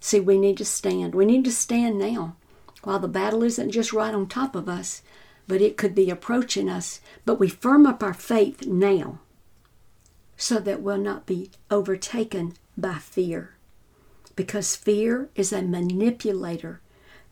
See, 0.00 0.20
we 0.20 0.38
need 0.38 0.56
to 0.58 0.64
stand. 0.64 1.14
We 1.14 1.24
need 1.24 1.44
to 1.44 1.52
stand 1.52 1.98
now 1.98 2.36
while 2.82 2.98
the 2.98 3.08
battle 3.08 3.42
isn't 3.42 3.70
just 3.70 3.92
right 3.92 4.14
on 4.14 4.26
top 4.26 4.54
of 4.54 4.68
us, 4.68 5.02
but 5.46 5.60
it 5.60 5.76
could 5.76 5.94
be 5.94 6.10
approaching 6.10 6.68
us. 6.68 7.00
But 7.24 7.38
we 7.38 7.48
firm 7.48 7.86
up 7.86 8.02
our 8.02 8.14
faith 8.14 8.66
now 8.66 9.20
so 10.42 10.58
that 10.58 10.82
we'll 10.82 10.98
not 10.98 11.24
be 11.24 11.48
overtaken 11.70 12.52
by 12.76 12.94
fear. 12.94 13.54
Because 14.34 14.74
fear 14.74 15.28
is 15.36 15.52
a 15.52 15.62
manipulator 15.62 16.80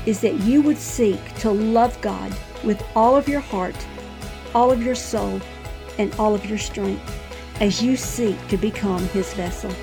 is 0.06 0.20
that 0.22 0.40
you 0.42 0.62
would 0.62 0.78
seek 0.78 1.20
to 1.40 1.52
love 1.52 2.00
God 2.02 2.34
with 2.64 2.84
all 2.96 3.16
of 3.16 3.28
your 3.28 3.40
heart, 3.40 3.76
all 4.54 4.72
of 4.72 4.82
your 4.82 4.96
soul, 4.96 5.42
and 5.98 6.14
all 6.16 6.34
of 6.34 6.46
your 6.46 6.58
strength 6.58 7.12
as 7.62 7.82
you 7.82 7.96
seek 7.96 8.48
to 8.48 8.58
become 8.58 9.08
His 9.10 9.34
vessel. 9.34 9.74